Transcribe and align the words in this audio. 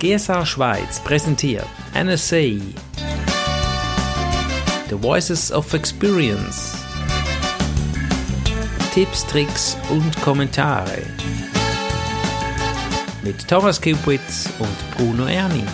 GSA 0.00 0.46
Schweiz 0.46 1.00
präsentiert 1.00 1.66
NSA 1.92 2.60
The 4.88 4.94
Voices 4.94 5.50
of 5.50 5.74
Experience 5.74 6.76
Tipps, 8.94 9.26
Tricks 9.26 9.76
und 9.90 10.22
Kommentare 10.22 11.02
mit 13.24 13.48
Thomas 13.48 13.82
Kupwitz 13.82 14.48
und 14.60 14.96
Bruno 14.96 15.26
Erni. 15.26 15.64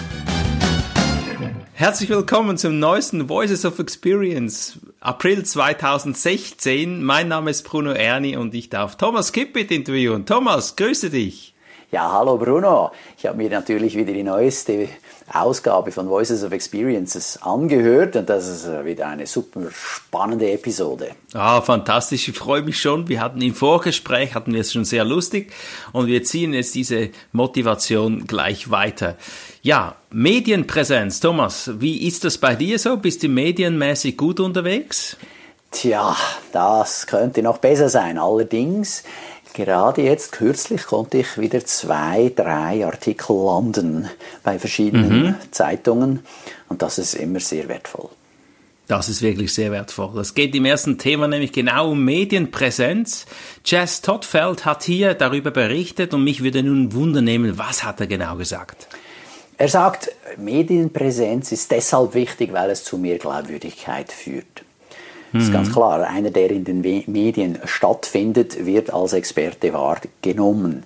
Herzlich 1.75 2.09
willkommen 2.09 2.57
zum 2.57 2.79
neuesten 2.79 3.29
Voices 3.29 3.67
of 3.67 3.79
Experience, 3.79 4.79
April 5.01 5.43
2016. 5.45 7.05
Mein 7.05 7.29
Name 7.29 7.51
ist 7.51 7.65
Bruno 7.65 7.91
Erni 7.91 8.39
und 8.39 8.55
ich 8.55 8.71
darf 8.71 8.97
Thomas 8.97 9.33
Kippit 9.33 9.71
interviewen. 9.71 10.25
Thomas, 10.25 10.77
grüße 10.77 11.11
dich. 11.11 11.54
Ja, 11.95 12.11
hallo 12.11 12.37
Bruno. 12.39 12.91
Ich 13.17 13.25
habe 13.25 13.37
mir 13.37 13.49
natürlich 13.49 13.97
wieder 13.97 14.13
die 14.13 14.25
neueste 14.25 14.89
Ausgabe 15.33 15.93
von 15.93 16.09
Voices 16.09 16.43
of 16.43 16.51
Experiences 16.51 17.41
angehört 17.41 18.17
und 18.17 18.29
das 18.29 18.49
ist 18.49 18.67
äh, 18.67 18.85
wieder 18.85 19.07
eine 19.07 19.29
super 19.29 19.61
spannende 19.71 20.51
Episode. 20.51 21.11
Ah, 21.35 21.61
fantastisch. 21.61 22.27
Ich 22.27 22.37
freue 22.37 22.63
mich 22.63 22.81
schon. 22.81 23.07
Wir 23.07 23.21
hatten 23.21 23.41
im 23.41 23.55
Vorgespräch, 23.55 24.35
hatten 24.35 24.55
wir 24.55 24.63
es 24.63 24.73
schon 24.73 24.85
sehr 24.85 25.05
lustig 25.05 25.53
und 25.93 26.09
wir 26.09 26.25
ziehen 26.25 26.53
jetzt 26.53 26.75
diese 26.75 27.11
Motivation 27.31 28.27
gleich 28.27 28.73
weiter. 28.73 29.15
Ja, 29.63 29.95
Medienpräsenz. 30.11 31.21
Thomas, 31.21 31.71
wie 31.79 32.09
ist 32.09 32.25
das 32.25 32.39
bei 32.39 32.57
dir 32.57 32.81
so? 32.81 32.97
Bist 32.97 33.23
du 33.23 33.29
medienmäßig 33.29 34.17
gut 34.17 34.41
unterwegs? 34.41 35.17
Tja, 35.71 36.17
das 36.53 37.07
könnte 37.09 37.43
noch 37.43 37.59
besser 37.59 37.89
sein. 37.89 38.17
Allerdings 38.17 39.03
Gerade 39.55 40.03
jetzt, 40.03 40.33
kürzlich, 40.33 40.85
konnte 40.85 41.19
ich 41.19 41.39
wieder 41.39 41.65
zwei, 41.65 42.33
drei 42.35 42.85
Artikel 42.85 43.37
landen 43.37 44.11
bei 44.43 44.59
verschiedenen 44.59 45.23
mhm. 45.23 45.35
Zeitungen 45.53 46.27
und 46.69 46.83
das 46.83 46.99
ist 46.99 47.15
immer 47.15 47.39
sehr 47.39 47.69
wertvoll. 47.69 48.09
Das 48.89 49.09
ist 49.09 49.23
wirklich 49.23 49.55
sehr 49.55 49.71
wertvoll. 49.71 50.11
Das 50.17 50.35
geht 50.35 50.57
im 50.57 50.65
ersten 50.65 50.99
Thema 50.99 51.29
nämlich 51.29 51.53
genau 51.53 51.93
um 51.93 52.05
Medienpräsenz. 52.05 53.27
Jess 53.65 54.03
Todfeld 54.03 54.65
hat 54.65 54.83
hier 54.83 55.15
darüber 55.15 55.53
berichtet 55.53 56.13
und 56.13 56.25
mich 56.25 56.43
würde 56.43 56.65
nun 56.65 56.93
wundern 56.93 57.25
nehmen, 57.25 57.57
was 57.57 57.85
hat 57.85 58.01
er 58.01 58.09
genau 58.09 58.37
gesagt? 58.37 58.89
Er 59.57 59.69
sagt, 59.69 60.11
Medienpräsenz 60.37 61.53
ist 61.53 61.71
deshalb 61.71 62.15
wichtig, 62.15 62.53
weil 62.53 62.71
es 62.71 62.83
zu 62.83 62.99
mehr 62.99 63.19
Glaubwürdigkeit 63.19 64.11
führt. 64.11 64.65
Das 65.35 65.43
ist 65.43 65.53
ganz 65.53 65.69
mhm. 65.69 65.73
klar. 65.73 66.09
Einer, 66.09 66.31
der 66.31 66.51
in 66.53 66.65
den 66.65 66.81
Medien 66.81 67.59
stattfindet, 67.65 68.65
wird 68.67 68.95
als 68.95 69.13
Experte 69.13 69.73
wahrgenommen. 69.73 70.85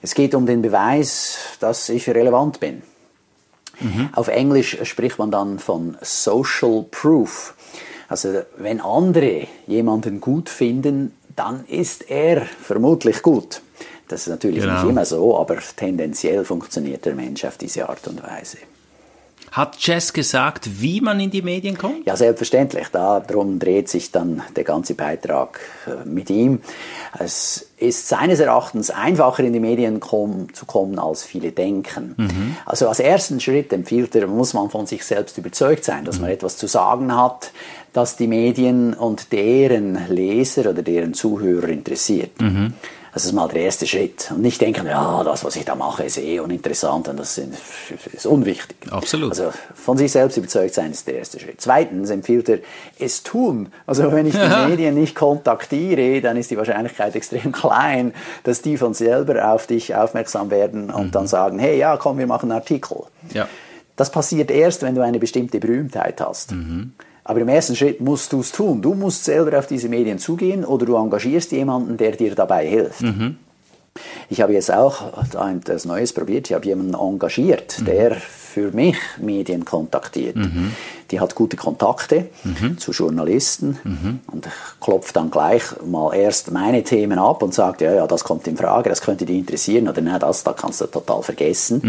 Es 0.00 0.14
geht 0.14 0.34
um 0.36 0.46
den 0.46 0.62
Beweis, 0.62 1.38
dass 1.58 1.88
ich 1.88 2.08
relevant 2.08 2.60
bin. 2.60 2.82
Mhm. 3.80 4.10
Auf 4.12 4.28
Englisch 4.28 4.78
spricht 4.84 5.18
man 5.18 5.32
dann 5.32 5.58
von 5.58 5.96
Social 6.02 6.84
Proof. 6.88 7.54
Also 8.08 8.42
wenn 8.58 8.80
andere 8.80 9.48
jemanden 9.66 10.20
gut 10.20 10.48
finden, 10.48 11.12
dann 11.34 11.64
ist 11.66 12.08
er 12.08 12.42
vermutlich 12.42 13.22
gut. 13.22 13.60
Das 14.06 14.22
ist 14.22 14.28
natürlich 14.28 14.60
genau. 14.60 14.82
nicht 14.82 14.90
immer 14.90 15.04
so, 15.04 15.36
aber 15.36 15.56
tendenziell 15.76 16.44
funktioniert 16.44 17.04
der 17.06 17.16
Mensch 17.16 17.44
auf 17.44 17.56
diese 17.56 17.88
Art 17.88 18.06
und 18.06 18.22
Weise. 18.22 18.58
Hat 19.52 19.76
Jess 19.78 20.12
gesagt, 20.12 20.80
wie 20.80 21.00
man 21.00 21.18
in 21.18 21.30
die 21.30 21.42
Medien 21.42 21.76
kommt? 21.76 22.06
Ja, 22.06 22.16
selbstverständlich. 22.16 22.88
Darum 22.88 23.58
dreht 23.58 23.88
sich 23.88 24.12
dann 24.12 24.42
der 24.54 24.62
ganze 24.62 24.94
Beitrag 24.94 25.60
äh, 25.86 26.08
mit 26.08 26.30
ihm. 26.30 26.60
Es 27.18 27.66
ist 27.76 28.06
seines 28.06 28.38
Erachtens 28.38 28.90
einfacher 28.90 29.42
in 29.42 29.52
die 29.52 29.60
Medien 29.60 29.98
kommen, 29.98 30.54
zu 30.54 30.66
kommen, 30.66 31.00
als 31.00 31.24
viele 31.24 31.50
denken. 31.50 32.14
Mhm. 32.16 32.56
Also 32.64 32.88
als 32.88 33.00
ersten 33.00 33.40
Schritt 33.40 33.72
empfiehlt 33.72 34.14
er, 34.14 34.28
muss 34.28 34.54
man 34.54 34.70
von 34.70 34.86
sich 34.86 35.04
selbst 35.04 35.36
überzeugt 35.36 35.84
sein, 35.84 36.04
dass 36.04 36.16
mhm. 36.16 36.22
man 36.22 36.30
etwas 36.30 36.56
zu 36.56 36.68
sagen 36.68 37.16
hat, 37.16 37.50
das 37.92 38.16
die 38.16 38.28
Medien 38.28 38.94
und 38.94 39.32
deren 39.32 39.98
Leser 40.08 40.70
oder 40.70 40.82
deren 40.82 41.12
Zuhörer 41.12 41.68
interessiert. 41.68 42.40
Mhm. 42.40 42.74
Das 43.12 43.24
ist 43.24 43.32
mal 43.32 43.48
der 43.48 43.62
erste 43.62 43.86
Schritt. 43.86 44.30
Und 44.30 44.42
nicht 44.42 44.60
denken, 44.60 44.86
ja, 44.86 45.24
das, 45.24 45.44
was 45.44 45.56
ich 45.56 45.64
da 45.64 45.74
mache, 45.74 46.04
ist 46.04 46.18
eh 46.18 46.38
uninteressant 46.38 47.08
und 47.08 47.18
das 47.18 47.38
ist 47.38 48.26
unwichtig. 48.26 48.76
Absolut. 48.90 49.30
Also 49.30 49.52
von 49.74 49.96
sich 49.96 50.12
selbst 50.12 50.36
überzeugt 50.36 50.74
sein 50.74 50.92
ist 50.92 51.06
der 51.06 51.16
erste 51.16 51.40
Schritt. 51.40 51.60
Zweitens 51.60 52.10
empfiehlt 52.10 52.48
er, 52.48 52.58
es 52.98 53.22
tun. 53.22 53.72
Also 53.86 54.12
wenn 54.12 54.26
ich 54.26 54.34
die 54.34 54.66
Medien 54.68 54.94
nicht 54.94 55.16
kontaktiere, 55.16 56.20
dann 56.20 56.36
ist 56.36 56.50
die 56.50 56.56
Wahrscheinlichkeit 56.56 57.16
extrem 57.16 57.52
klein, 57.52 58.14
dass 58.44 58.62
die 58.62 58.76
von 58.76 58.94
selber 58.94 59.52
auf 59.52 59.66
dich 59.66 59.94
aufmerksam 59.94 60.50
werden 60.50 60.90
und 60.90 61.06
mhm. 61.06 61.12
dann 61.12 61.26
sagen, 61.26 61.58
hey, 61.58 61.78
ja, 61.78 61.96
komm, 61.96 62.18
wir 62.18 62.26
machen 62.26 62.50
einen 62.50 62.60
Artikel. 62.60 63.04
Ja. 63.34 63.48
Das 63.96 64.10
passiert 64.10 64.50
erst, 64.50 64.82
wenn 64.82 64.94
du 64.94 65.02
eine 65.02 65.18
bestimmte 65.18 65.58
Berühmtheit 65.58 66.20
hast. 66.20 66.52
Mhm. 66.52 66.92
Aber 67.24 67.40
im 67.40 67.48
ersten 67.48 67.76
Schritt 67.76 68.00
musst 68.00 68.32
du 68.32 68.40
es 68.40 68.52
tun. 68.52 68.82
Du 68.82 68.94
musst 68.94 69.24
selber 69.24 69.58
auf 69.58 69.66
diese 69.66 69.88
Medien 69.88 70.18
zugehen 70.18 70.64
oder 70.64 70.86
du 70.86 70.96
engagierst 70.96 71.52
jemanden, 71.52 71.96
der 71.96 72.12
dir 72.12 72.34
dabei 72.34 72.66
hilft. 72.66 73.02
Mhm. 73.02 73.36
Ich 74.28 74.40
habe 74.40 74.52
jetzt 74.52 74.72
auch 74.72 75.12
etwas 75.34 75.84
Neues 75.84 76.12
probiert. 76.12 76.48
Ich 76.48 76.54
habe 76.54 76.64
jemanden 76.64 76.94
engagiert, 76.94 77.80
mhm. 77.80 77.84
der 77.84 78.14
für 78.14 78.70
mich 78.70 78.96
Medien 79.18 79.64
kontaktiert. 79.64 80.36
Mhm. 80.36 80.72
Die 81.10 81.20
hat 81.20 81.34
gute 81.34 81.56
Kontakte 81.56 82.28
mhm. 82.44 82.78
zu 82.78 82.92
Journalisten 82.92 83.78
mhm. 83.82 84.20
und 84.30 84.48
klopft 84.80 85.16
dann 85.16 85.30
gleich 85.30 85.62
mal 85.84 86.14
erst 86.14 86.52
meine 86.52 86.84
Themen 86.84 87.18
ab 87.18 87.42
und 87.42 87.52
sagt, 87.52 87.80
ja, 87.80 87.92
ja, 87.92 88.06
das 88.06 88.22
kommt 88.22 88.46
in 88.46 88.56
Frage, 88.56 88.88
das 88.88 89.00
könnte 89.00 89.26
dich 89.26 89.38
interessieren 89.38 89.88
oder 89.88 90.00
nein, 90.00 90.20
das, 90.20 90.44
da 90.44 90.52
kannst 90.52 90.80
du 90.80 90.86
total 90.86 91.22
vergessen. 91.22 91.80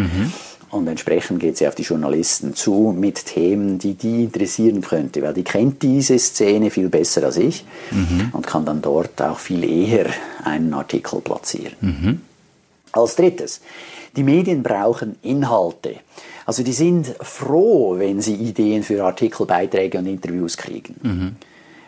Und 0.71 0.87
entsprechend 0.87 1.41
geht 1.41 1.57
sie 1.57 1.67
auf 1.67 1.75
die 1.75 1.83
Journalisten 1.83 2.55
zu 2.55 2.95
mit 2.97 3.25
Themen, 3.25 3.77
die 3.77 3.93
die 3.93 4.23
interessieren 4.23 4.79
könnte, 4.79 5.21
weil 5.21 5.33
die 5.33 5.43
kennt 5.43 5.81
diese 5.81 6.17
Szene 6.17 6.71
viel 6.71 6.87
besser 6.87 7.23
als 7.23 7.35
ich 7.35 7.65
mhm. 7.91 8.29
und 8.31 8.47
kann 8.47 8.63
dann 8.63 8.81
dort 8.81 9.21
auch 9.21 9.37
viel 9.37 9.65
eher 9.65 10.05
einen 10.45 10.73
Artikel 10.73 11.19
platzieren. 11.19 11.75
Mhm. 11.81 12.21
Als 12.93 13.17
drittes, 13.17 13.59
die 14.15 14.23
Medien 14.23 14.63
brauchen 14.63 15.17
Inhalte. 15.21 15.95
Also 16.45 16.63
die 16.63 16.73
sind 16.73 17.15
froh, 17.19 17.99
wenn 17.99 18.21
sie 18.21 18.35
Ideen 18.35 18.83
für 18.83 19.03
Artikel, 19.03 19.45
Beiträge 19.45 19.97
und 19.99 20.05
Interviews 20.05 20.55
kriegen. 20.55 20.95
Mhm. 21.03 21.35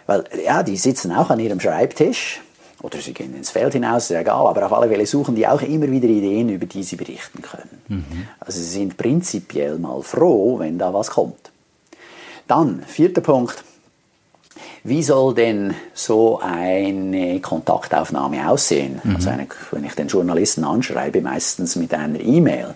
Weil 0.08 0.26
ja, 0.46 0.62
die 0.62 0.76
sitzen 0.76 1.14
auch 1.14 1.30
an 1.30 1.40
ihrem 1.40 1.62
Schreibtisch 1.62 2.42
oder 2.84 3.00
sie 3.00 3.14
gehen 3.14 3.34
ins 3.36 3.50
Feld 3.50 3.74
hinaus, 3.74 4.12
ist 4.12 4.18
egal, 4.18 4.46
aber 4.46 4.66
auf 4.66 4.74
alle 4.74 4.90
Fälle 4.90 5.06
suchen 5.06 5.36
die 5.36 5.48
auch 5.48 5.62
immer 5.62 5.90
wieder 5.90 6.08
Ideen, 6.08 6.50
über 6.50 6.66
die 6.66 6.84
sie 6.84 6.98
berichten 6.98 7.42
können. 7.42 7.82
Mhm. 7.88 8.28
Also 8.42 8.60
sie 8.60 8.80
sind 8.80 8.98
prinzipiell 8.98 9.80
mal 9.80 10.04
froh, 10.04 10.60
wenn 10.60 10.78
da 10.78 10.94
was 10.94 11.12
kommt. 11.12 11.52
Dann, 12.46 12.84
vierter 12.86 13.22
Punkt. 13.22 13.64
Wie 14.84 15.02
soll 15.02 15.34
denn 15.34 15.74
so 15.94 16.42
eine 16.42 17.40
Kontaktaufnahme 17.40 18.50
aussehen? 18.50 19.00
Mhm. 19.02 19.16
Also 19.16 19.30
eine, 19.30 19.48
wenn 19.72 19.86
ich 19.86 19.96
den 19.96 20.10
Journalisten 20.10 20.66
anschreibe, 20.66 21.22
meistens 21.22 21.78
mit 21.78 21.94
einer 21.94 22.20
E-Mail. 22.20 22.76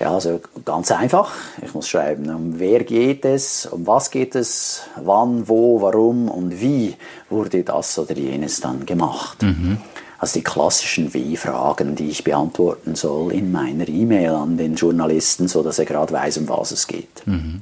Ja, 0.00 0.14
also 0.14 0.40
ganz 0.64 0.90
einfach. 0.90 1.34
Ich 1.62 1.74
muss 1.74 1.86
schreiben, 1.86 2.34
um 2.34 2.58
wer 2.58 2.84
geht 2.84 3.26
es, 3.26 3.66
um 3.66 3.86
was 3.86 4.10
geht 4.10 4.34
es, 4.34 4.84
wann, 4.96 5.46
wo, 5.46 5.82
warum 5.82 6.30
und 6.30 6.58
wie 6.58 6.96
wurde 7.28 7.62
das 7.62 7.98
oder 7.98 8.16
jenes 8.16 8.60
dann 8.62 8.86
gemacht. 8.86 9.42
Mhm. 9.42 9.76
Also 10.18 10.38
die 10.38 10.44
klassischen 10.44 11.12
Wie-Fragen, 11.12 11.96
die 11.96 12.08
ich 12.08 12.24
beantworten 12.24 12.94
soll 12.94 13.32
in 13.32 13.52
meiner 13.52 13.88
E-Mail 13.88 14.30
an 14.30 14.56
den 14.56 14.74
Journalisten, 14.74 15.48
so 15.48 15.62
dass 15.62 15.78
er 15.78 15.84
gerade 15.84 16.14
weiß, 16.14 16.38
um 16.38 16.48
was 16.48 16.70
es 16.70 16.86
geht. 16.86 17.26
Mhm. 17.26 17.60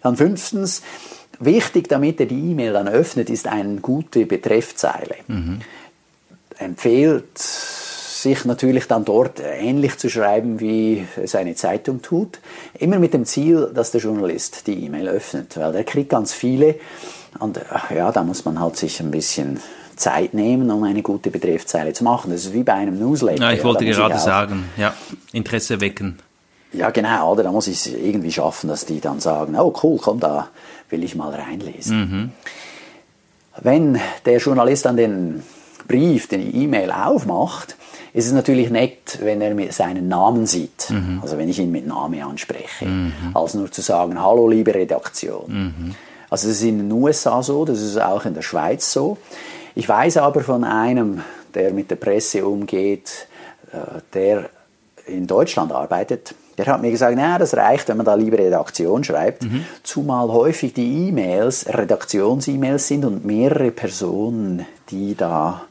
Dann 0.00 0.16
fünftens, 0.16 0.82
wichtig, 1.40 1.88
damit 1.88 2.20
er 2.20 2.26
die 2.26 2.52
E-Mail 2.52 2.72
dann 2.72 2.86
öffnet, 2.86 3.30
ist 3.30 3.48
eine 3.48 3.80
gute 3.80 4.26
Betreffzeile. 4.26 5.16
Mhm. 5.26 5.60
Empfehlt 6.56 7.36
sich 8.24 8.44
natürlich 8.44 8.88
dann 8.88 9.04
dort 9.04 9.40
ähnlich 9.40 9.96
zu 9.98 10.10
schreiben, 10.10 10.58
wie 10.58 11.06
es 11.22 11.36
eine 11.36 11.54
Zeitung 11.54 12.02
tut. 12.02 12.40
Immer 12.78 12.98
mit 12.98 13.14
dem 13.14 13.24
Ziel, 13.24 13.70
dass 13.72 13.92
der 13.92 14.00
Journalist 14.00 14.66
die 14.66 14.84
E-Mail 14.84 15.08
öffnet, 15.08 15.56
weil 15.56 15.72
der 15.72 15.84
kriegt 15.84 16.10
ganz 16.10 16.32
viele 16.32 16.74
und 17.38 17.60
ja, 17.94 18.12
da 18.12 18.22
muss 18.22 18.44
man 18.44 18.60
halt 18.60 18.76
sich 18.76 19.00
ein 19.00 19.10
bisschen 19.10 19.60
Zeit 19.96 20.34
nehmen, 20.34 20.70
um 20.70 20.82
eine 20.82 21.02
gute 21.02 21.30
Betreffzeile 21.30 21.92
zu 21.92 22.04
machen. 22.04 22.30
Das 22.30 22.46
ist 22.46 22.52
wie 22.52 22.62
bei 22.62 22.74
einem 22.74 22.98
Newsletter. 22.98 23.42
Ja, 23.42 23.52
ich 23.52 23.62
wollte 23.62 23.84
gerade 23.84 24.14
ich 24.14 24.20
sagen, 24.20 24.64
ja, 24.76 24.94
Interesse 25.32 25.80
wecken. 25.80 26.18
Ja, 26.72 26.90
genau, 26.90 27.32
oder? 27.32 27.44
Da 27.44 27.52
muss 27.52 27.68
ich 27.68 27.76
es 27.76 27.86
irgendwie 27.86 28.32
schaffen, 28.32 28.68
dass 28.68 28.84
die 28.84 29.00
dann 29.00 29.20
sagen, 29.20 29.56
oh 29.56 29.72
cool, 29.82 29.98
komm, 30.02 30.18
da 30.18 30.48
will 30.90 31.04
ich 31.04 31.14
mal 31.14 31.32
reinlesen. 31.32 31.98
Mhm. 31.98 32.32
Wenn 33.60 34.00
der 34.26 34.38
Journalist 34.38 34.84
dann 34.84 34.96
den 34.96 35.42
Brief, 35.86 36.26
den 36.26 36.54
E-Mail 36.54 36.90
aufmacht, 36.90 37.76
ist 38.14 38.26
es 38.28 38.32
natürlich 38.32 38.70
nett, 38.70 39.18
wenn 39.20 39.40
er 39.40 39.72
seinen 39.72 40.06
Namen 40.06 40.46
sieht. 40.46 40.88
Mhm. 40.88 41.18
Also 41.20 41.36
wenn 41.36 41.48
ich 41.48 41.58
ihn 41.58 41.72
mit 41.72 41.86
Name 41.86 42.24
anspreche. 42.24 42.86
Mhm. 42.86 43.12
Als 43.34 43.54
nur 43.54 43.70
zu 43.70 43.82
sagen, 43.82 44.22
hallo 44.22 44.48
liebe 44.48 44.72
Redaktion. 44.72 45.44
Mhm. 45.48 45.94
Also 46.30 46.48
das 46.48 46.58
ist 46.58 46.62
in 46.62 46.78
den 46.78 46.92
USA 46.92 47.42
so, 47.42 47.64
das 47.64 47.80
ist 47.80 48.00
auch 48.00 48.24
in 48.24 48.34
der 48.34 48.42
Schweiz 48.42 48.92
so. 48.92 49.18
Ich 49.74 49.88
weiß 49.88 50.18
aber 50.18 50.42
von 50.42 50.62
einem, 50.62 51.22
der 51.54 51.72
mit 51.72 51.90
der 51.90 51.96
Presse 51.96 52.46
umgeht, 52.46 53.26
äh, 53.72 54.00
der 54.14 54.48
in 55.06 55.26
Deutschland 55.26 55.72
arbeitet, 55.72 56.36
der 56.56 56.66
hat 56.66 56.80
mir 56.80 56.92
gesagt, 56.92 57.14
na, 57.16 57.36
das 57.36 57.56
reicht, 57.56 57.88
wenn 57.88 57.96
man 57.96 58.06
da 58.06 58.14
lieber 58.14 58.38
Redaktion 58.38 59.02
schreibt, 59.02 59.42
mhm. 59.42 59.64
zumal 59.82 60.28
häufig 60.28 60.72
die 60.72 61.08
E-Mails 61.08 61.66
Redaktions-E-Mails 61.68 62.86
sind 62.86 63.04
und 63.04 63.24
mehrere 63.24 63.72
Personen, 63.72 64.64
die 64.90 65.16
da 65.16 65.62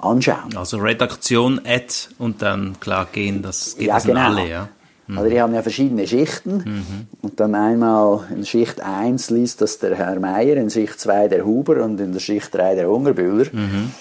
anschauen. 0.00 0.56
Also 0.56 0.78
Redaktion, 0.78 1.60
Ad 1.64 1.94
und 2.18 2.42
dann 2.42 2.78
klar 2.80 3.08
gehen, 3.10 3.42
das 3.42 3.76
geht 3.76 3.88
ja, 3.88 3.94
das 3.94 4.04
genau. 4.04 4.20
alle, 4.20 4.48
ja. 4.48 4.68
Mhm. 5.06 5.18
Also 5.18 5.30
die 5.30 5.40
haben 5.40 5.54
ja 5.54 5.62
verschiedene 5.62 6.06
Schichten 6.06 6.56
mhm. 6.56 7.06
und 7.22 7.40
dann 7.40 7.54
einmal 7.54 8.24
in 8.30 8.44
Schicht 8.44 8.80
1 8.80 9.30
liest 9.30 9.60
das 9.62 9.78
der 9.78 9.96
Herr 9.96 10.20
Meier, 10.20 10.56
in 10.56 10.70
Schicht 10.70 11.00
2 11.00 11.28
der 11.28 11.44
Huber 11.44 11.82
und 11.82 11.98
in 12.00 12.12
der 12.12 12.20
Schicht 12.20 12.54
3 12.54 12.74
der 12.74 12.88
Hungerbühler. 12.88 13.46
Mhm. 13.52 13.92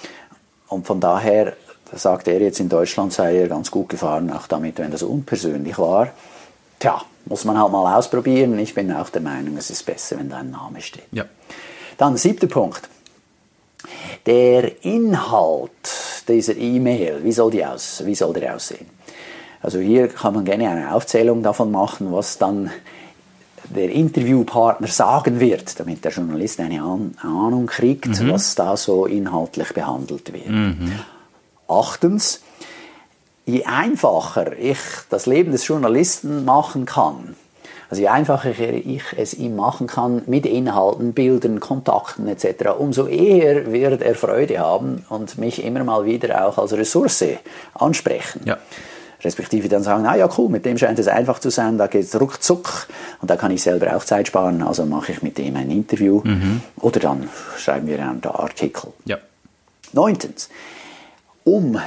Und 0.67 0.85
von 0.85 0.99
daher 0.99 1.53
sagt 1.93 2.27
er 2.27 2.41
jetzt 2.41 2.59
in 2.59 2.67
Deutschland 2.67 3.13
sei 3.13 3.37
er 3.37 3.47
ganz 3.47 3.71
gut 3.71 3.89
gefahren, 3.89 4.29
auch 4.31 4.47
damit, 4.47 4.77
wenn 4.79 4.91
das 4.91 5.03
unpersönlich 5.03 5.77
war. 5.77 6.09
Tja, 6.79 7.01
muss 7.25 7.45
man 7.45 7.57
halt 7.57 7.71
mal 7.71 7.97
ausprobieren. 7.97 8.59
Ich 8.59 8.73
bin 8.73 8.91
auch 8.91 9.09
der 9.09 9.21
Meinung, 9.21 9.57
es 9.57 9.69
ist 9.69 9.85
besser, 9.85 10.19
wenn 10.19 10.29
da 10.29 10.37
ein 10.37 10.51
Name 10.51 10.81
steht. 10.81 11.07
Ja. 11.11 11.25
Dann 11.97 12.17
siebter 12.17 12.47
Punkt. 12.47 12.81
Der 14.27 14.85
Inhalt 14.85 15.71
dieser 16.27 16.55
E-Mail, 16.55 17.23
wie 17.23 17.31
soll, 17.31 17.53
wie 17.53 18.15
soll 18.15 18.33
der 18.33 18.55
aussehen? 18.55 18.85
Also 19.61 19.79
hier 19.79 20.09
kann 20.09 20.33
man 20.33 20.45
gerne 20.45 20.69
eine 20.69 20.93
Aufzählung 20.93 21.41
davon 21.41 21.71
machen, 21.71 22.11
was 22.11 22.37
dann 22.37 22.69
der 23.75 23.89
Interviewpartner 23.89 24.87
sagen 24.87 25.39
wird, 25.39 25.79
damit 25.79 26.05
der 26.05 26.11
Journalist 26.11 26.59
eine 26.59 26.81
Ahnung 26.81 27.65
kriegt, 27.65 28.21
mhm. 28.21 28.31
was 28.31 28.55
da 28.55 28.77
so 28.77 29.05
inhaltlich 29.05 29.73
behandelt 29.73 30.31
wird. 30.31 30.49
Mhm. 30.49 30.91
Achtens, 31.67 32.41
je 33.45 33.63
einfacher 33.65 34.57
ich 34.57 34.77
das 35.09 35.25
Leben 35.25 35.51
des 35.51 35.67
Journalisten 35.67 36.45
machen 36.45 36.85
kann, 36.85 37.35
also 37.89 38.01
je 38.01 38.07
einfacher 38.09 38.51
ich 38.59 39.03
es 39.15 39.33
ihm 39.33 39.55
machen 39.55 39.87
kann 39.87 40.21
mit 40.25 40.45
Inhalten, 40.45 41.13
Bildern, 41.13 41.59
Kontakten 41.59 42.27
etc., 42.27 42.71
umso 42.77 43.07
eher 43.07 43.71
wird 43.71 44.01
er 44.01 44.15
Freude 44.15 44.59
haben 44.59 45.05
und 45.09 45.37
mich 45.37 45.63
immer 45.63 45.83
mal 45.83 46.05
wieder 46.05 46.45
auch 46.45 46.57
als 46.57 46.73
Ressource 46.73 47.23
ansprechen. 47.73 48.41
Ja. 48.45 48.57
Respektive 49.23 49.67
dann 49.67 49.83
sagen, 49.83 50.05
ah 50.05 50.15
ja 50.15 50.29
cool, 50.37 50.49
mit 50.49 50.65
dem 50.65 50.77
scheint 50.77 50.99
es 50.99 51.07
einfach 51.07 51.39
zu 51.39 51.49
sein, 51.49 51.77
da 51.77 51.87
geht 51.87 52.03
es 52.03 52.19
ruckzuck 52.19 52.87
und 53.21 53.29
da 53.29 53.35
kann 53.35 53.51
ich 53.51 53.63
selber 53.63 53.95
auch 53.95 54.03
Zeit 54.03 54.27
sparen, 54.27 54.61
also 54.61 54.85
mache 54.85 55.13
ich 55.13 55.23
mit 55.23 55.37
dem 55.37 55.55
ein 55.55 55.71
Interview 55.71 56.21
mhm. 56.23 56.61
oder 56.81 56.99
dann 56.99 57.29
schreiben 57.57 57.87
wir 57.87 57.99
einen 57.99 58.23
Artikel. 58.25 58.91
Ja. 59.05 59.17
Neuntens, 59.93 60.49
um 61.45 61.79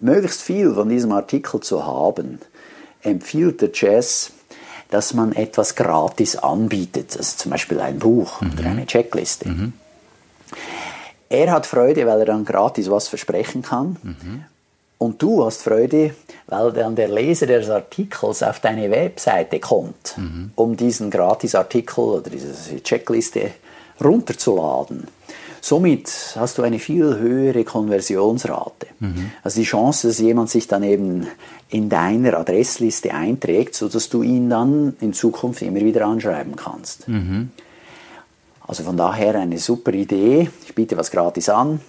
möglichst 0.00 0.40
viel 0.40 0.72
von 0.72 0.88
diesem 0.88 1.12
Artikel 1.12 1.60
zu 1.60 1.84
haben, 1.84 2.38
empfiehlt 3.02 3.60
der 3.60 3.70
Jazz, 3.74 4.32
dass 4.90 5.14
man 5.14 5.32
etwas 5.32 5.74
gratis 5.74 6.36
anbietet, 6.36 7.16
also 7.16 7.36
zum 7.36 7.50
Beispiel 7.50 7.80
ein 7.80 7.98
Buch 7.98 8.40
mhm. 8.40 8.52
oder 8.58 8.70
eine 8.70 8.86
Checkliste. 8.86 9.48
Mhm. 9.48 9.72
Er 11.28 11.52
hat 11.52 11.66
Freude, 11.66 12.06
weil 12.06 12.20
er 12.20 12.26
dann 12.26 12.44
gratis 12.44 12.90
was 12.90 13.08
versprechen 13.08 13.62
kann. 13.62 13.96
Mhm. 14.02 14.44
Und 14.96 15.22
du 15.22 15.44
hast 15.44 15.62
Freude, 15.62 16.14
weil 16.46 16.72
dann 16.72 16.96
der 16.96 17.08
Leser 17.08 17.46
des 17.46 17.70
Artikels 17.70 18.42
auf 18.42 18.58
deine 18.60 18.90
Webseite 18.90 19.60
kommt, 19.60 20.16
mhm. 20.16 20.50
um 20.56 20.76
diesen 20.76 21.10
Gratisartikel 21.10 22.02
oder 22.02 22.30
diese 22.30 22.82
Checkliste 22.82 23.52
runterzuladen. 24.02 25.06
Somit 25.60 26.34
hast 26.36 26.58
du 26.58 26.62
eine 26.62 26.78
viel 26.78 27.18
höhere 27.18 27.64
Konversionsrate. 27.64 28.86
Mhm. 29.00 29.32
Also 29.42 29.60
die 29.60 29.66
Chance, 29.66 30.08
dass 30.08 30.18
jemand 30.18 30.50
sich 30.50 30.68
dann 30.68 30.82
eben 30.82 31.26
in 31.68 31.88
deiner 31.88 32.38
Adressliste 32.38 33.12
einträgt, 33.12 33.74
sodass 33.74 34.08
du 34.08 34.22
ihn 34.22 34.48
dann 34.48 34.96
in 35.00 35.12
Zukunft 35.12 35.62
immer 35.62 35.80
wieder 35.80 36.06
anschreiben 36.06 36.56
kannst. 36.56 37.08
Mhm. 37.08 37.50
Also 38.66 38.84
von 38.84 38.96
daher 38.96 39.34
eine 39.34 39.58
super 39.58 39.92
Idee. 39.92 40.50
Ich 40.64 40.74
biete 40.74 40.96
was 40.96 41.10
gratis 41.10 41.48
an. 41.48 41.80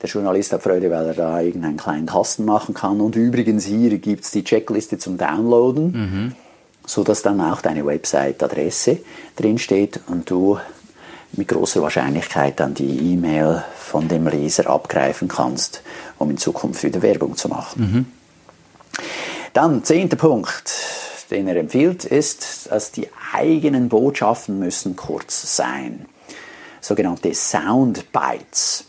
Der 0.00 0.08
Journalist 0.08 0.52
hat 0.52 0.62
Freude, 0.62 0.90
weil 0.90 1.08
er 1.08 1.14
da 1.14 1.40
irgendeinen 1.40 1.76
kleinen 1.76 2.06
Kasten 2.06 2.44
machen 2.44 2.74
kann. 2.74 3.00
Und 3.00 3.16
übrigens 3.16 3.66
hier 3.66 3.98
gibt 3.98 4.24
es 4.24 4.30
die 4.30 4.44
Checkliste 4.44 4.98
zum 4.98 5.18
Downloaden, 5.18 5.92
mhm. 5.92 6.34
sodass 6.86 7.22
dann 7.22 7.40
auch 7.40 7.60
deine 7.60 7.84
Website-Adresse 7.84 8.98
drinsteht 9.36 10.00
und 10.06 10.30
du 10.30 10.58
mit 11.32 11.48
großer 11.48 11.82
Wahrscheinlichkeit 11.82 12.60
dann 12.60 12.74
die 12.74 13.12
E-Mail 13.12 13.64
von 13.76 14.08
dem 14.08 14.26
Leser 14.26 14.68
abgreifen 14.68 15.28
kannst, 15.28 15.82
um 16.18 16.30
in 16.30 16.38
Zukunft 16.38 16.82
wieder 16.82 17.02
Werbung 17.02 17.36
zu 17.36 17.48
machen. 17.48 17.82
Mhm. 17.82 18.06
Dann, 19.52 19.84
zehnter 19.84 20.16
Punkt, 20.16 20.72
den 21.30 21.48
er 21.48 21.56
empfiehlt, 21.56 22.04
ist, 22.04 22.70
dass 22.70 22.92
die 22.92 23.08
eigenen 23.32 23.88
Botschaften 23.88 24.58
müssen 24.58 24.96
kurz 24.96 25.56
sein. 25.56 26.06
Sogenannte 26.80 27.34
Soundbites. 27.34 28.84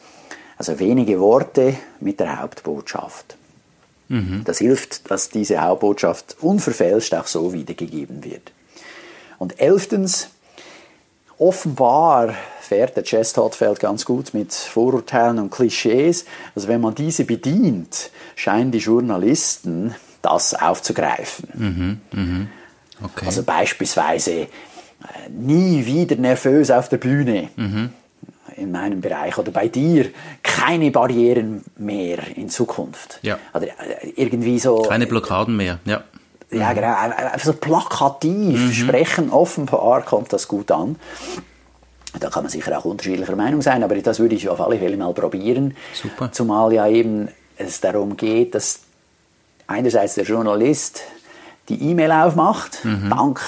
Also 0.58 0.80
wenige 0.80 1.20
Worte 1.20 1.76
mit 2.00 2.20
der 2.20 2.40
Hauptbotschaft. 2.40 3.36
Mhm. 4.10 4.44
Das 4.46 4.60
hilft, 4.60 5.10
dass 5.10 5.30
diese 5.30 5.62
Hauptbotschaft 5.62 6.38
unverfälscht 6.42 7.14
auch 7.16 7.28
so 7.28 7.54
wiedergegeben 7.54 8.24
wird. 8.24 8.52
Und 9.40 9.60
elftens, 9.60 10.30
offenbar 11.42 12.36
fährt 12.62 12.96
der 12.96 13.04
Chess 13.04 13.34
Todfeld 13.34 13.80
ganz 13.80 14.06
gut 14.06 14.34
mit 14.34 14.54
Vorurteilen 14.54 15.40
und 15.40 15.50
Klischees. 15.50 16.26
Also 16.56 16.68
wenn 16.68 16.80
man 16.80 16.96
diese 16.96 17.26
bedient, 17.26 18.12
scheinen 18.36 18.72
die 18.72 18.78
Journalisten 18.78 19.96
das 20.22 20.54
aufzugreifen. 20.54 21.50
Mhm, 21.54 22.02
mh. 22.12 22.48
okay. 23.04 23.26
Also 23.26 23.44
beispielsweise 23.44 24.32
äh, 24.32 24.48
nie 25.30 25.86
wieder 25.86 26.16
nervös 26.16 26.70
auf 26.70 26.90
der 26.90 26.98
Bühne. 26.98 27.50
Mhm. 27.56 27.90
In 28.58 28.72
meinem 28.72 29.02
Bereich 29.02 29.38
oder 29.38 29.50
bei 29.50 29.70
dir 29.70 30.10
keine 30.44 30.92
Barrieren 30.92 31.64
mehr 31.78 32.20
in 32.36 32.50
Zukunft. 32.50 33.18
Ja. 33.24 33.40
Oder 33.54 33.68
äh, 33.68 34.10
irgendwie 34.16 34.60
so. 34.60 34.84
Keine 34.84 35.08
Blockaden 35.08 35.56
mehr, 35.56 35.80
ja. 35.86 36.04
Ja, 36.52 36.74
genau. 36.74 36.94
Einfach 36.96 37.46
so 37.46 37.54
plakativ 37.54 38.60
mhm. 38.60 38.72
sprechen, 38.74 39.32
offenbar 39.32 40.02
kommt 40.04 40.34
das 40.34 40.48
gut 40.48 40.72
an. 40.72 40.98
Da 42.20 42.30
kann 42.30 42.44
man 42.44 42.52
sicher 42.52 42.78
auch 42.78 42.84
unterschiedlicher 42.84 43.38
Meinung 43.38 43.62
sein, 43.62 43.84
aber 43.84 43.96
das 43.96 44.20
würde 44.20 44.36
ich 44.36 44.50
auf 44.50 44.60
alle 44.60 44.78
Fälle 44.78 44.98
mal 44.98 45.14
probieren. 45.14 45.76
Super. 45.94 46.32
Zumal 46.32 46.74
ja 46.74 46.88
eben 46.88 47.30
es 47.58 47.80
darum 47.80 48.18
geht, 48.18 48.54
dass 48.54 48.82
einerseits 49.68 50.16
der 50.16 50.26
Journalist 50.26 51.02
die 51.70 51.82
E-Mail 51.90 52.12
aufmacht, 52.12 52.84
mhm. 52.84 53.10
dank 53.10 53.42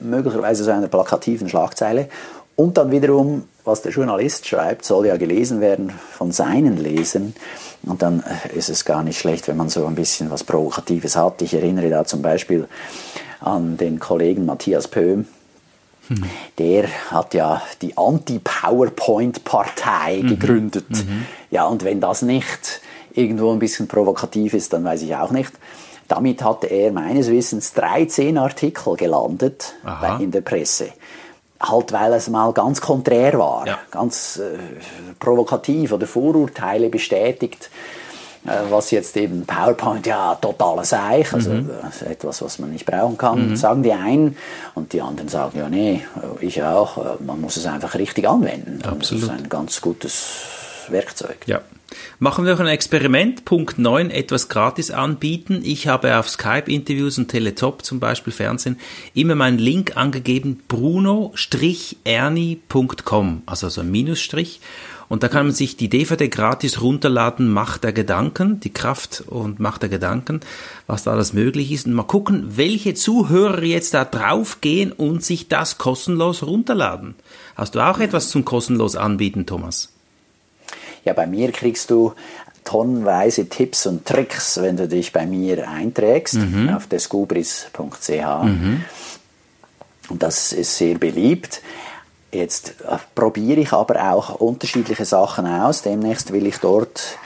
möglicherweise 0.00 0.64
so 0.64 0.70
einer 0.70 0.88
plakativen 0.88 1.48
Schlagzeile, 1.48 2.08
und 2.56 2.76
dann 2.76 2.90
wiederum, 2.90 3.44
was 3.64 3.82
der 3.82 3.92
Journalist 3.92 4.48
schreibt, 4.48 4.84
soll 4.84 5.06
ja 5.06 5.16
gelesen 5.16 5.60
werden 5.60 5.92
von 6.10 6.32
seinen 6.32 6.76
Lesern. 6.76 7.34
Und 7.84 8.02
dann 8.02 8.22
äh, 8.22 8.56
ist 8.56 8.68
es 8.68 8.84
gar 8.84 9.02
nicht 9.02 9.18
schlecht, 9.18 9.48
wenn 9.48 9.56
man 9.56 9.68
so 9.68 9.86
ein 9.86 9.94
bisschen 9.94 10.30
was 10.30 10.44
Provokatives 10.44 11.16
hat. 11.16 11.42
Ich 11.42 11.54
erinnere 11.54 11.90
da 11.90 12.04
zum 12.04 12.22
Beispiel 12.22 12.68
an 13.40 13.76
den 13.76 13.98
Kollegen 13.98 14.46
Matthias 14.46 14.86
Pöhm. 14.88 15.26
Mhm. 16.08 16.24
Der 16.58 16.88
hat 17.10 17.34
ja 17.34 17.60
die 17.82 17.96
Anti-PowerPoint-Partei 17.96 20.20
mhm. 20.22 20.28
gegründet. 20.28 20.90
Mhm. 20.90 21.26
Ja, 21.50 21.66
und 21.66 21.84
wenn 21.84 22.00
das 22.00 22.22
nicht 22.22 22.80
irgendwo 23.12 23.52
ein 23.52 23.58
bisschen 23.58 23.88
provokativ 23.88 24.54
ist, 24.54 24.72
dann 24.72 24.84
weiß 24.84 25.02
ich 25.02 25.14
auch 25.14 25.30
nicht. 25.30 25.52
Damit 26.08 26.42
hat 26.42 26.64
er 26.64 26.90
meines 26.92 27.30
Wissens 27.30 27.74
13 27.74 28.38
Artikel 28.38 28.96
gelandet 28.96 29.74
Aha. 29.84 30.18
in 30.18 30.30
der 30.30 30.40
Presse 30.40 30.88
halt 31.60 31.92
weil 31.92 32.12
es 32.12 32.28
mal 32.28 32.52
ganz 32.52 32.80
konträr 32.80 33.38
war, 33.38 33.66
ja. 33.66 33.78
ganz 33.90 34.36
äh, 34.38 34.58
provokativ 35.18 35.92
oder 35.92 36.06
Vorurteile 36.06 36.88
bestätigt, 36.88 37.70
äh, 38.46 38.70
was 38.70 38.90
jetzt 38.90 39.16
eben 39.16 39.44
PowerPoint 39.44 40.06
ja 40.06 40.36
totales 40.36 40.92
Eich, 40.92 41.32
also 41.32 41.50
mhm. 41.50 41.70
äh, 42.02 42.12
etwas, 42.12 42.42
was 42.42 42.58
man 42.58 42.70
nicht 42.70 42.86
brauchen 42.86 43.18
kann, 43.18 43.50
mhm. 43.50 43.56
sagen 43.56 43.82
die 43.82 43.92
einen 43.92 44.36
und 44.74 44.92
die 44.92 45.02
anderen 45.02 45.28
sagen 45.28 45.58
ja 45.58 45.68
nee, 45.68 46.02
ich 46.40 46.62
auch, 46.62 46.98
äh, 46.98 47.22
man 47.24 47.40
muss 47.40 47.56
es 47.56 47.66
einfach 47.66 47.94
richtig 47.94 48.28
anwenden. 48.28 48.80
Absolut. 48.84 49.24
Das 49.24 49.30
ist 49.30 49.30
ein 49.30 49.48
ganz 49.48 49.80
gutes 49.80 50.26
Werkzeug. 50.88 51.38
Ja. 51.46 51.60
Machen 52.18 52.44
wir 52.44 52.52
noch 52.52 52.60
ein 52.60 52.66
Experiment. 52.66 53.44
Punkt 53.44 53.78
9, 53.78 54.10
etwas 54.10 54.48
gratis 54.48 54.90
anbieten. 54.90 55.60
Ich 55.64 55.88
habe 55.88 56.18
auf 56.18 56.28
Skype-Interviews 56.28 57.16
und 57.18 57.28
Teletop 57.28 57.84
zum 57.84 58.00
Beispiel 58.00 58.32
Fernsehen 58.32 58.78
immer 59.14 59.34
meinen 59.34 59.58
Link 59.58 59.96
angegeben, 59.96 60.62
bruno-erni.com, 60.68 63.42
also 63.46 63.68
so 63.68 63.80
ein 63.80 63.90
Minusstrich. 63.90 64.60
Und 65.08 65.22
da 65.22 65.28
kann 65.28 65.46
man 65.46 65.54
sich 65.54 65.78
die 65.78 65.88
DVD 65.88 66.28
gratis 66.28 66.82
runterladen, 66.82 67.48
Macht 67.48 67.84
der 67.84 67.94
Gedanken, 67.94 68.60
die 68.60 68.72
Kraft 68.72 69.24
und 69.26 69.58
Macht 69.58 69.80
der 69.82 69.88
Gedanken, 69.88 70.40
was 70.86 71.04
da 71.04 71.12
alles 71.12 71.32
möglich 71.32 71.72
ist. 71.72 71.86
Und 71.86 71.94
mal 71.94 72.02
gucken, 72.02 72.56
welche 72.56 72.92
Zuhörer 72.92 73.62
jetzt 73.62 73.94
da 73.94 74.04
draufgehen 74.04 74.92
und 74.92 75.24
sich 75.24 75.48
das 75.48 75.78
kostenlos 75.78 76.42
runterladen. 76.42 77.14
Hast 77.54 77.74
du 77.74 77.80
auch 77.80 78.00
etwas 78.00 78.28
zum 78.28 78.44
kostenlos 78.44 78.96
anbieten, 78.96 79.46
Thomas? 79.46 79.94
Ja, 81.08 81.14
bei 81.14 81.26
mir 81.26 81.52
kriegst 81.52 81.88
du 81.88 82.12
tonnenweise 82.64 83.48
Tipps 83.48 83.86
und 83.86 84.04
Tricks, 84.04 84.60
wenn 84.60 84.76
du 84.76 84.86
dich 84.86 85.10
bei 85.10 85.24
mir 85.24 85.66
einträgst 85.66 86.34
mhm. 86.34 86.68
auf 86.68 86.86
descubris.ch. 86.86 88.10
Mhm. 88.10 88.84
Und 90.10 90.22
das 90.22 90.52
ist 90.52 90.76
sehr 90.76 90.98
beliebt. 90.98 91.62
Jetzt 92.30 92.74
äh, 92.86 92.98
probiere 93.14 93.60
ich 93.60 93.72
aber 93.72 94.12
auch 94.12 94.34
unterschiedliche 94.34 95.06
Sachen 95.06 95.46
aus. 95.46 95.80
Demnächst 95.80 96.30
will 96.34 96.46
ich 96.46 96.58
dort 96.58 97.16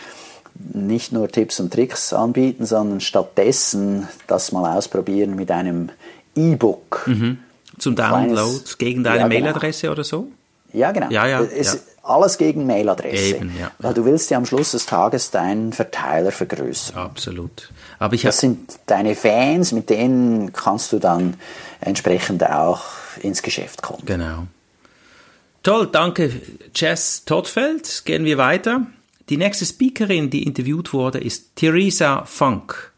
nicht 0.55 1.11
nur 1.11 1.29
Tipps 1.29 1.59
und 1.59 1.73
Tricks 1.73 2.13
anbieten, 2.13 2.65
sondern 2.65 3.01
stattdessen 3.01 4.07
das 4.29 4.53
mal 4.53 4.79
ausprobieren 4.79 5.35
mit 5.35 5.51
einem 5.51 5.89
E-Book. 6.37 7.03
Mhm. 7.07 7.39
Zum 7.81 7.97
Download 7.97 8.33
Kleines, 8.33 8.79
gegen 8.79 9.03
deine 9.03 9.23
ja, 9.23 9.27
genau. 9.27 9.41
Mailadresse 9.41 9.91
oder 9.91 10.05
so? 10.05 10.29
Ja, 10.73 10.93
genau. 10.93 11.11
Ja, 11.11 11.27
ja, 11.27 11.41
es. 11.41 11.83
Alles 12.03 12.37
gegen 12.37 12.67
Mailadresse. 12.67 13.37
Eben, 13.37 13.57
ja. 13.59 13.71
Weil 13.79 13.95
du 13.95 14.05
willst 14.05 14.31
ja 14.31 14.37
am 14.37 14.45
Schluss 14.45 14.73
des 14.73 14.87
Tages 14.87 15.31
deinen 15.31 15.73
Verteiler 15.73 16.33
vergrößern. 16.33 16.97
Absolut. 16.97 17.71
Aber 17.99 18.15
ich 18.15 18.23
das 18.23 18.39
sind 18.39 18.79
deine 18.87 19.15
Fans, 19.15 19.71
mit 19.71 19.89
denen 19.89 20.53
kannst 20.53 20.93
du 20.93 20.99
dann 20.99 21.35
entsprechend 21.81 22.45
auch 22.45 22.83
ins 23.21 23.43
Geschäft 23.43 23.83
kommen. 23.83 24.03
Genau. 24.05 24.47
Toll, 25.63 25.87
danke 25.87 26.33
Jess 26.75 27.25
Todfeld. 27.25 28.03
Gehen 28.05 28.25
wir 28.25 28.37
weiter. 28.37 28.87
Die 29.29 29.37
nächste 29.37 29.65
Speakerin, 29.65 30.29
die 30.29 30.43
interviewt 30.43 30.93
wurde, 30.93 31.19
ist 31.19 31.55
Theresa 31.55 32.25
Funk. 32.25 32.93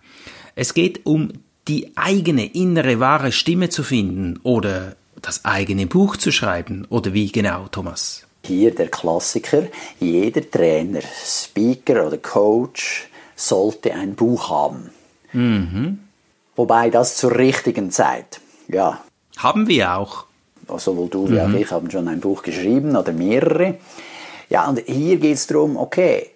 Es 0.55 0.73
geht 0.73 1.05
um 1.05 1.33
die 1.69 1.93
eigene 1.97 2.47
innere 2.47 3.01
wahre 3.01 3.33
Stimme 3.33 3.69
zu 3.69 3.83
finden 3.83 4.41
oder 4.43 4.97
das 5.21 5.45
eigene 5.45 5.87
Buch 5.87 6.17
zu 6.17 6.33
schreiben 6.33 6.87
oder 6.89 7.13
wie 7.13 7.31
genau, 7.31 7.69
Thomas? 7.69 8.27
Hier 8.45 8.75
der 8.75 8.89
Klassiker. 8.89 9.65
Jeder 9.99 10.49
Trainer, 10.49 11.01
Speaker 11.03 12.07
oder 12.07 12.19
Coach 12.19 13.09
sollte 13.37 13.95
ein 13.95 14.15
Buch 14.15 14.51
haben. 14.51 14.91
Mhm. 15.33 15.99
Wobei 16.57 16.91
das 16.91 17.17
zur 17.17 17.37
richtigen 17.37 17.91
Zeit. 17.91 18.41
Ja. 18.69 19.01
Haben 19.37 19.67
wir 19.67 19.97
auch. 19.97 20.25
Sowohl 20.79 21.09
du 21.09 21.29
wie 21.29 21.35
mhm. 21.35 21.41
auch 21.41 21.59
ich 21.59 21.71
haben 21.71 21.91
schon 21.91 22.09
ein 22.09 22.21
Buch 22.21 22.43
geschrieben 22.43 22.97
oder 22.97 23.13
mehrere. 23.13 23.77
Ja, 24.49 24.69
und 24.69 24.81
hier 24.87 25.17
geht 25.17 25.35
es 25.35 25.47
darum, 25.47 25.77
okay, 25.77 26.31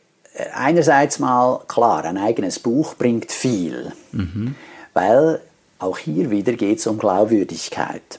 einerseits 0.55 1.19
mal 1.19 1.61
klar, 1.69 2.05
ein 2.05 2.19
eigenes 2.19 2.59
Buch 2.59 2.95
bringt 2.95 3.33
viel, 3.33 3.93
mhm. 4.13 4.55
weil 4.93 5.41
auch 5.79 5.99
hier 5.99 6.31
wieder 6.31 6.53
geht 6.53 6.79
es 6.79 6.87
um 6.87 6.99
Glaubwürdigkeit. 6.99 8.19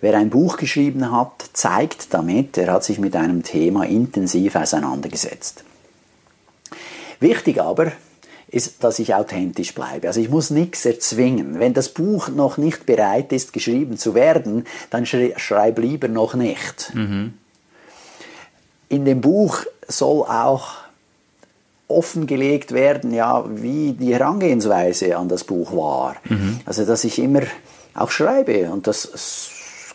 Wer 0.00 0.16
ein 0.16 0.30
Buch 0.30 0.56
geschrieben 0.56 1.10
hat, 1.10 1.50
zeigt 1.52 2.14
damit, 2.14 2.56
er 2.56 2.72
hat 2.72 2.84
sich 2.84 2.98
mit 2.98 3.16
einem 3.16 3.42
Thema 3.42 3.84
intensiv 3.84 4.54
auseinandergesetzt. 4.54 5.64
Wichtig 7.20 7.60
aber 7.60 7.92
ist, 8.50 8.82
dass 8.82 8.98
ich 8.98 9.14
authentisch 9.14 9.74
bleibe. 9.74 10.06
Also 10.06 10.20
ich 10.20 10.30
muss 10.30 10.50
nichts 10.50 10.86
erzwingen. 10.86 11.58
Wenn 11.58 11.74
das 11.74 11.90
Buch 11.90 12.28
noch 12.28 12.56
nicht 12.56 12.86
bereit 12.86 13.32
ist, 13.32 13.52
geschrieben 13.52 13.98
zu 13.98 14.14
werden, 14.14 14.66
dann 14.90 15.04
schreib 15.04 15.78
lieber 15.78 16.08
noch 16.08 16.34
nicht. 16.34 16.92
Mhm. 16.94 17.34
In 18.88 19.04
dem 19.04 19.20
Buch 19.20 19.64
soll 19.86 20.22
auch 20.22 20.76
offengelegt 21.88 22.72
werden, 22.72 23.12
ja, 23.12 23.44
wie 23.48 23.92
die 23.92 24.14
Herangehensweise 24.14 25.16
an 25.16 25.28
das 25.28 25.44
Buch 25.44 25.72
war. 25.72 26.16
Mhm. 26.24 26.60
Also 26.64 26.84
dass 26.84 27.04
ich 27.04 27.18
immer 27.18 27.42
auch 27.94 28.10
schreibe 28.10 28.70
und 28.70 28.86
das 28.86 29.50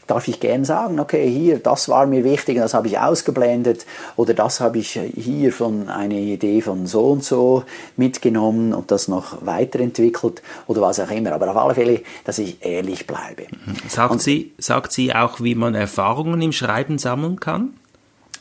darf 0.07 0.27
ich 0.27 0.39
gern 0.39 0.65
sagen, 0.65 0.99
okay, 0.99 1.29
hier, 1.29 1.59
das 1.59 1.89
war 1.89 2.05
mir 2.05 2.23
wichtig, 2.23 2.57
das 2.57 2.73
habe 2.73 2.87
ich 2.87 2.99
ausgeblendet 2.99 3.85
oder 4.15 4.33
das 4.33 4.59
habe 4.59 4.79
ich 4.79 4.99
hier 5.15 5.51
von 5.53 5.89
einer 5.89 6.15
Idee 6.15 6.61
von 6.61 6.87
so 6.87 7.11
und 7.11 7.23
so 7.23 7.63
mitgenommen 7.97 8.73
und 8.73 8.91
das 8.91 9.07
noch 9.07 9.45
weiterentwickelt 9.45 10.41
oder 10.67 10.81
was 10.81 10.99
auch 10.99 11.11
immer. 11.11 11.33
Aber 11.33 11.49
auf 11.51 11.57
alle 11.57 11.75
Fälle, 11.75 12.01
dass 12.25 12.39
ich 12.39 12.63
ehrlich 12.65 13.07
bleibe. 13.07 13.43
Sagt, 13.87 14.11
und, 14.11 14.21
sie, 14.21 14.53
sagt 14.57 14.91
sie 14.91 15.13
auch, 15.13 15.39
wie 15.41 15.55
man 15.55 15.75
Erfahrungen 15.75 16.41
im 16.41 16.51
Schreiben 16.51 16.97
sammeln 16.97 17.39
kann? 17.39 17.73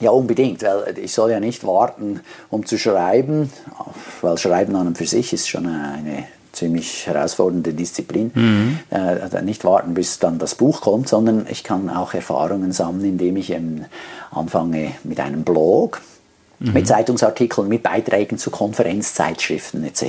Ja, 0.01 0.11
unbedingt, 0.11 0.63
weil 0.63 0.99
ich 0.99 1.13
soll 1.13 1.31
ja 1.31 1.39
nicht 1.39 1.65
warten, 1.65 2.21
um 2.51 2.67
zu 2.67 2.77
schreiben, 2.77 3.53
weil 4.21 4.37
Schreiben 4.37 4.75
an 4.75 4.89
und 4.89 4.99
für 4.99 5.07
sich 5.07 5.33
ist 5.33 5.49
schon 5.49 5.67
eine 5.67 6.25
ziemlich 6.53 7.07
herausfordernde 7.07 7.73
Disziplin. 7.73 8.31
Mhm. 8.35 8.79
Äh, 8.91 9.43
nicht 9.43 9.65
warten, 9.65 9.95
bis 9.95 10.19
dann 10.19 10.39
das 10.39 10.55
Buch 10.55 10.83
kommt, 10.83 11.09
sondern 11.09 11.47
ich 11.51 11.65
kann 11.65 11.91
auch 11.91 12.15
Erfahrungen 12.15 12.73
sammeln, 12.73 13.05
indem 13.05 13.37
ich 13.37 13.51
ähm, 13.51 13.87
anfange 14.31 14.93
mit 15.03 15.19
einem 15.19 15.45
Blog, 15.45 16.01
mhm. 16.59 16.73
mit 16.75 16.87
Zeitungsartikeln, 16.87 17.69
mit 17.69 17.83
Beiträgen 17.83 18.39
zu 18.39 18.51
Konferenzzeitschriften 18.51 19.85
etc. 19.85 20.05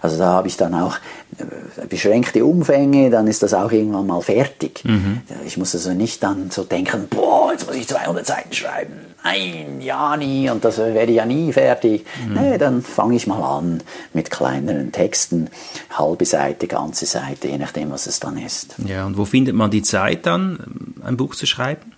Also 0.00 0.16
da 0.18 0.26
habe 0.26 0.48
ich 0.48 0.56
dann 0.56 0.74
auch 0.74 0.96
äh, 1.38 1.86
beschränkte 1.86 2.44
Umfänge, 2.44 3.10
dann 3.10 3.26
ist 3.26 3.42
das 3.42 3.52
auch 3.52 3.72
irgendwann 3.72 4.06
mal 4.06 4.22
fertig. 4.22 4.84
Mhm. 4.84 5.22
Ich 5.44 5.56
muss 5.56 5.74
also 5.74 5.92
nicht 5.92 6.22
dann 6.22 6.50
so 6.50 6.64
denken, 6.64 7.08
boah, 7.10 7.52
jetzt 7.52 7.66
muss 7.66 7.76
ich 7.76 7.88
200 7.88 8.26
Seiten 8.26 8.52
schreiben. 8.52 9.07
Nein, 9.24 9.80
ja 9.80 10.16
nie 10.16 10.48
und 10.48 10.64
das 10.64 10.78
werde 10.78 11.10
ich 11.10 11.16
ja 11.16 11.26
nie 11.26 11.52
fertig. 11.52 12.06
Mhm. 12.26 12.34
Nee, 12.34 12.58
dann 12.58 12.82
fange 12.82 13.16
ich 13.16 13.26
mal 13.26 13.42
an 13.42 13.82
mit 14.14 14.30
kleineren 14.30 14.92
Texten, 14.92 15.50
halbe 15.90 16.24
Seite, 16.24 16.66
ganze 16.66 17.04
Seite, 17.04 17.48
je 17.48 17.58
nachdem, 17.58 17.90
was 17.90 18.06
es 18.06 18.20
dann 18.20 18.38
ist. 18.38 18.76
Ja, 18.86 19.06
und 19.06 19.18
wo 19.18 19.24
findet 19.24 19.54
man 19.54 19.70
die 19.70 19.82
Zeit 19.82 20.24
dann, 20.24 20.94
ein 21.04 21.16
Buch 21.16 21.34
zu 21.34 21.46
schreiben? 21.46 21.92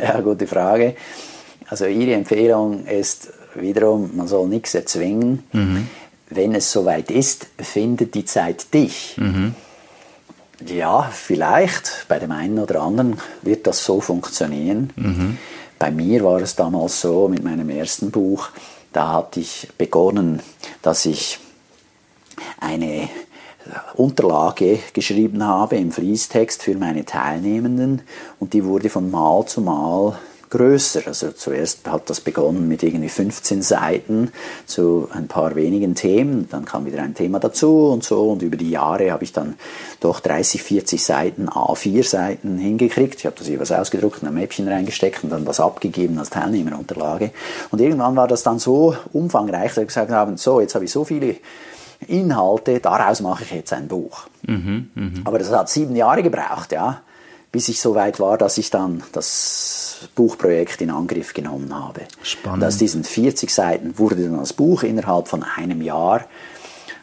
Ja, 0.00 0.20
gute 0.20 0.46
Frage. 0.46 0.94
Also 1.68 1.86
Ihre 1.86 2.14
Empfehlung 2.14 2.86
ist 2.86 3.32
wiederum, 3.54 4.10
man 4.14 4.28
soll 4.28 4.46
nichts 4.46 4.74
erzwingen. 4.74 5.42
Mhm 5.52 5.88
wenn 6.30 6.54
es 6.54 6.72
soweit 6.72 7.10
ist, 7.10 7.48
findet 7.58 8.14
die 8.14 8.24
Zeit 8.24 8.72
dich. 8.72 9.16
Mhm. 9.18 9.54
Ja, 10.66 11.10
vielleicht, 11.12 12.06
bei 12.08 12.18
dem 12.18 12.30
einen 12.32 12.58
oder 12.58 12.82
anderen 12.82 13.18
wird 13.42 13.66
das 13.66 13.84
so 13.84 14.00
funktionieren. 14.00 14.90
Mhm. 14.96 15.38
Bei 15.80 15.90
mir 15.90 16.22
war 16.22 16.42
es 16.42 16.54
damals 16.56 17.00
so 17.00 17.26
mit 17.26 17.42
meinem 17.42 17.70
ersten 17.70 18.10
Buch, 18.10 18.50
da 18.92 19.14
hatte 19.14 19.40
ich 19.40 19.66
begonnen, 19.78 20.42
dass 20.82 21.06
ich 21.06 21.40
eine 22.60 23.08
Unterlage 23.94 24.78
geschrieben 24.92 25.42
habe 25.42 25.76
im 25.76 25.90
Fließtext 25.90 26.62
für 26.62 26.76
meine 26.76 27.06
Teilnehmenden 27.06 28.02
und 28.40 28.52
die 28.52 28.62
wurde 28.66 28.90
von 28.90 29.10
Mal 29.10 29.46
zu 29.46 29.62
Mal 29.62 30.18
größer. 30.50 31.02
Also 31.06 31.30
zuerst 31.30 31.88
hat 31.88 32.10
das 32.10 32.20
begonnen 32.20 32.68
mit 32.68 32.82
irgendwie 32.82 33.08
15 33.08 33.62
Seiten 33.62 34.32
zu 34.66 35.08
ein 35.12 35.28
paar 35.28 35.54
wenigen 35.54 35.94
Themen, 35.94 36.48
dann 36.50 36.64
kam 36.64 36.86
wieder 36.86 37.02
ein 37.02 37.14
Thema 37.14 37.38
dazu 37.38 37.88
und 37.88 38.04
so 38.04 38.30
und 38.30 38.42
über 38.42 38.56
die 38.56 38.70
Jahre 38.70 39.12
habe 39.12 39.24
ich 39.24 39.32
dann 39.32 39.54
doch 40.00 40.20
30, 40.20 40.62
40 40.62 41.02
Seiten, 41.02 41.48
A4 41.48 42.04
Seiten 42.04 42.58
hingekriegt. 42.58 43.20
Ich 43.20 43.26
habe 43.26 43.36
das 43.38 43.48
jeweils 43.48 43.72
ausgedruckt, 43.72 44.22
in 44.22 44.28
ein 44.28 44.34
Mäppchen 44.34 44.68
reingesteckt 44.68 45.24
und 45.24 45.30
dann 45.30 45.44
das 45.44 45.60
abgegeben 45.60 46.18
als 46.18 46.30
Teilnehmerunterlage. 46.30 47.30
Und 47.70 47.80
irgendwann 47.80 48.16
war 48.16 48.28
das 48.28 48.42
dann 48.42 48.58
so 48.58 48.96
umfangreich, 49.12 49.74
dass 49.74 49.78
ich 49.82 49.88
gesagt 49.88 50.10
habe, 50.10 50.36
so, 50.36 50.60
jetzt 50.60 50.74
habe 50.74 50.84
ich 50.84 50.90
so 50.90 51.04
viele 51.04 51.36
Inhalte, 52.06 52.80
daraus 52.80 53.20
mache 53.20 53.44
ich 53.44 53.52
jetzt 53.52 53.72
ein 53.72 53.86
Buch. 53.86 54.26
Mhm, 54.42 54.90
mh. 54.94 55.10
Aber 55.24 55.38
das 55.38 55.50
hat 55.52 55.68
sieben 55.68 55.94
Jahre 55.94 56.22
gebraucht, 56.22 56.72
ja 56.72 57.02
bis 57.52 57.68
ich 57.68 57.80
so 57.80 57.94
weit 57.94 58.20
war, 58.20 58.38
dass 58.38 58.58
ich 58.58 58.70
dann 58.70 59.02
das 59.12 60.08
Buchprojekt 60.14 60.80
in 60.80 60.90
Angriff 60.90 61.34
genommen 61.34 61.74
habe. 61.74 62.02
Spannend. 62.22 62.62
Und 62.62 62.68
aus 62.68 62.78
diesen 62.78 63.04
40 63.04 63.50
Seiten 63.50 63.98
wurde 63.98 64.16
dann 64.16 64.38
das 64.38 64.52
Buch 64.52 64.82
innerhalb 64.82 65.28
von 65.28 65.42
einem 65.42 65.82
Jahr 65.82 66.24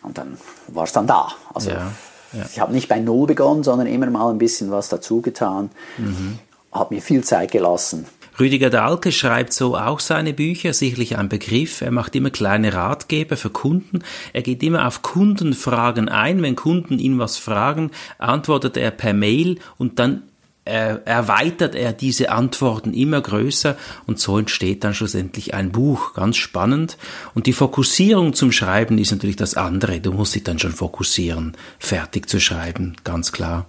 und 0.03 0.17
dann 0.17 0.37
war 0.67 0.85
es 0.85 0.93
dann 0.93 1.07
da. 1.07 1.29
Also 1.53 1.71
ja, 1.71 1.91
ja. 2.33 2.45
ich 2.49 2.59
habe 2.59 2.73
nicht 2.73 2.87
bei 2.87 2.99
Null 2.99 3.27
begonnen, 3.27 3.63
sondern 3.63 3.87
immer 3.87 4.07
mal 4.07 4.29
ein 4.29 4.37
bisschen 4.37 4.71
was 4.71 4.89
dazu 4.89 5.21
getan, 5.21 5.69
mhm. 5.97 6.39
habe 6.71 6.95
mir 6.95 7.01
viel 7.01 7.23
Zeit 7.23 7.51
gelassen. 7.51 8.05
Rüdiger 8.39 8.69
Dahlke 8.69 9.11
schreibt 9.11 9.51
so 9.51 9.75
auch 9.75 9.99
seine 9.99 10.31
Bücher, 10.31 10.71
sicherlich 10.71 11.17
ein 11.17 11.27
Begriff. 11.27 11.81
Er 11.81 11.89
macht 11.89 12.15
immer 12.15 12.29
kleine 12.29 12.71
Ratgeber 12.71 13.35
für 13.35 13.49
Kunden. 13.49 14.03
Er 14.31 14.43
geht 14.43 14.61
immer 14.61 14.87
auf 14.87 15.01
Kundenfragen 15.01 16.07
ein. 16.07 16.43
Wenn 16.43 16.55
Kunden 16.55 16.99
ihn 16.99 17.17
was 17.17 17.37
fragen, 17.37 17.89
antwortet 18.19 18.77
er 18.77 18.91
per 18.91 19.13
Mail 19.13 19.57
und 19.79 19.97
dann 19.97 20.21
erweitert 20.67 21.75
er 21.75 21.93
diese 21.93 22.31
Antworten 22.31 22.93
immer 22.93 23.21
größer 23.21 23.75
und 24.05 24.19
so 24.19 24.37
entsteht 24.37 24.83
dann 24.83 24.93
schlussendlich 24.93 25.53
ein 25.53 25.71
Buch. 25.71 26.13
Ganz 26.13 26.37
spannend. 26.37 26.97
Und 27.33 27.47
die 27.47 27.53
Fokussierung 27.53 28.33
zum 28.33 28.51
Schreiben 28.51 28.97
ist 28.97 29.11
natürlich 29.11 29.35
das 29.35 29.55
andere. 29.55 29.99
Du 29.99 30.11
musst 30.11 30.35
dich 30.35 30.43
dann 30.43 30.59
schon 30.59 30.73
fokussieren, 30.73 31.55
fertig 31.79 32.29
zu 32.29 32.39
schreiben, 32.39 32.95
ganz 33.03 33.31
klar. 33.31 33.65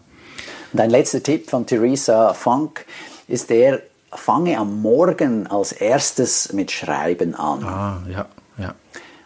Und 0.72 0.80
ein 0.80 0.90
letzter 0.90 1.22
Tipp 1.22 1.48
von 1.48 1.66
Theresa 1.66 2.34
Funk 2.34 2.84
ist 3.26 3.50
der, 3.50 3.82
fange 4.12 4.58
am 4.58 4.80
Morgen 4.80 5.46
als 5.46 5.72
erstes 5.72 6.52
mit 6.52 6.70
Schreiben 6.70 7.34
an. 7.34 7.64
Ah, 7.64 8.02
ja. 8.10 8.26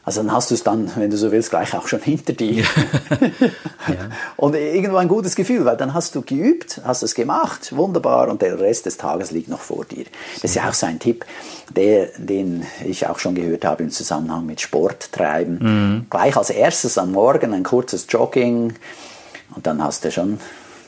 Also 0.04 0.20
dann 0.20 0.32
hast 0.32 0.50
du 0.50 0.54
es 0.54 0.64
dann, 0.64 0.90
wenn 0.96 1.10
du 1.10 1.16
so 1.16 1.30
willst, 1.30 1.50
gleich 1.50 1.74
auch 1.74 1.86
schon 1.86 2.00
hinter 2.00 2.32
dir. 2.32 2.64
ja. 3.88 4.10
Und 4.36 4.56
irgendwo 4.56 4.96
ein 4.96 5.06
gutes 5.06 5.36
Gefühl, 5.36 5.64
weil 5.64 5.76
dann 5.76 5.94
hast 5.94 6.16
du 6.16 6.22
geübt, 6.22 6.80
hast 6.84 7.02
es 7.04 7.14
gemacht, 7.14 7.76
wunderbar, 7.76 8.28
und 8.28 8.42
der 8.42 8.58
Rest 8.58 8.86
des 8.86 8.96
Tages 8.96 9.30
liegt 9.30 9.48
noch 9.48 9.60
vor 9.60 9.84
dir. 9.84 10.04
Das 10.34 10.44
ist 10.44 10.56
ja 10.56 10.68
auch 10.68 10.74
so 10.74 10.86
ein 10.86 10.98
Tipp, 10.98 11.24
der, 11.70 12.08
den 12.16 12.66
ich 12.84 13.06
auch 13.06 13.20
schon 13.20 13.36
gehört 13.36 13.64
habe 13.64 13.84
im 13.84 13.90
Zusammenhang 13.90 14.44
mit 14.44 14.60
Sport 14.60 15.12
treiben. 15.12 15.58
Mhm. 15.60 16.06
Gleich 16.10 16.36
als 16.36 16.50
erstes 16.50 16.98
am 16.98 17.12
Morgen 17.12 17.54
ein 17.54 17.62
kurzes 17.62 18.06
Jogging 18.08 18.74
und 19.54 19.66
dann 19.66 19.82
hast 19.82 20.04
du 20.04 20.10
schon 20.10 20.40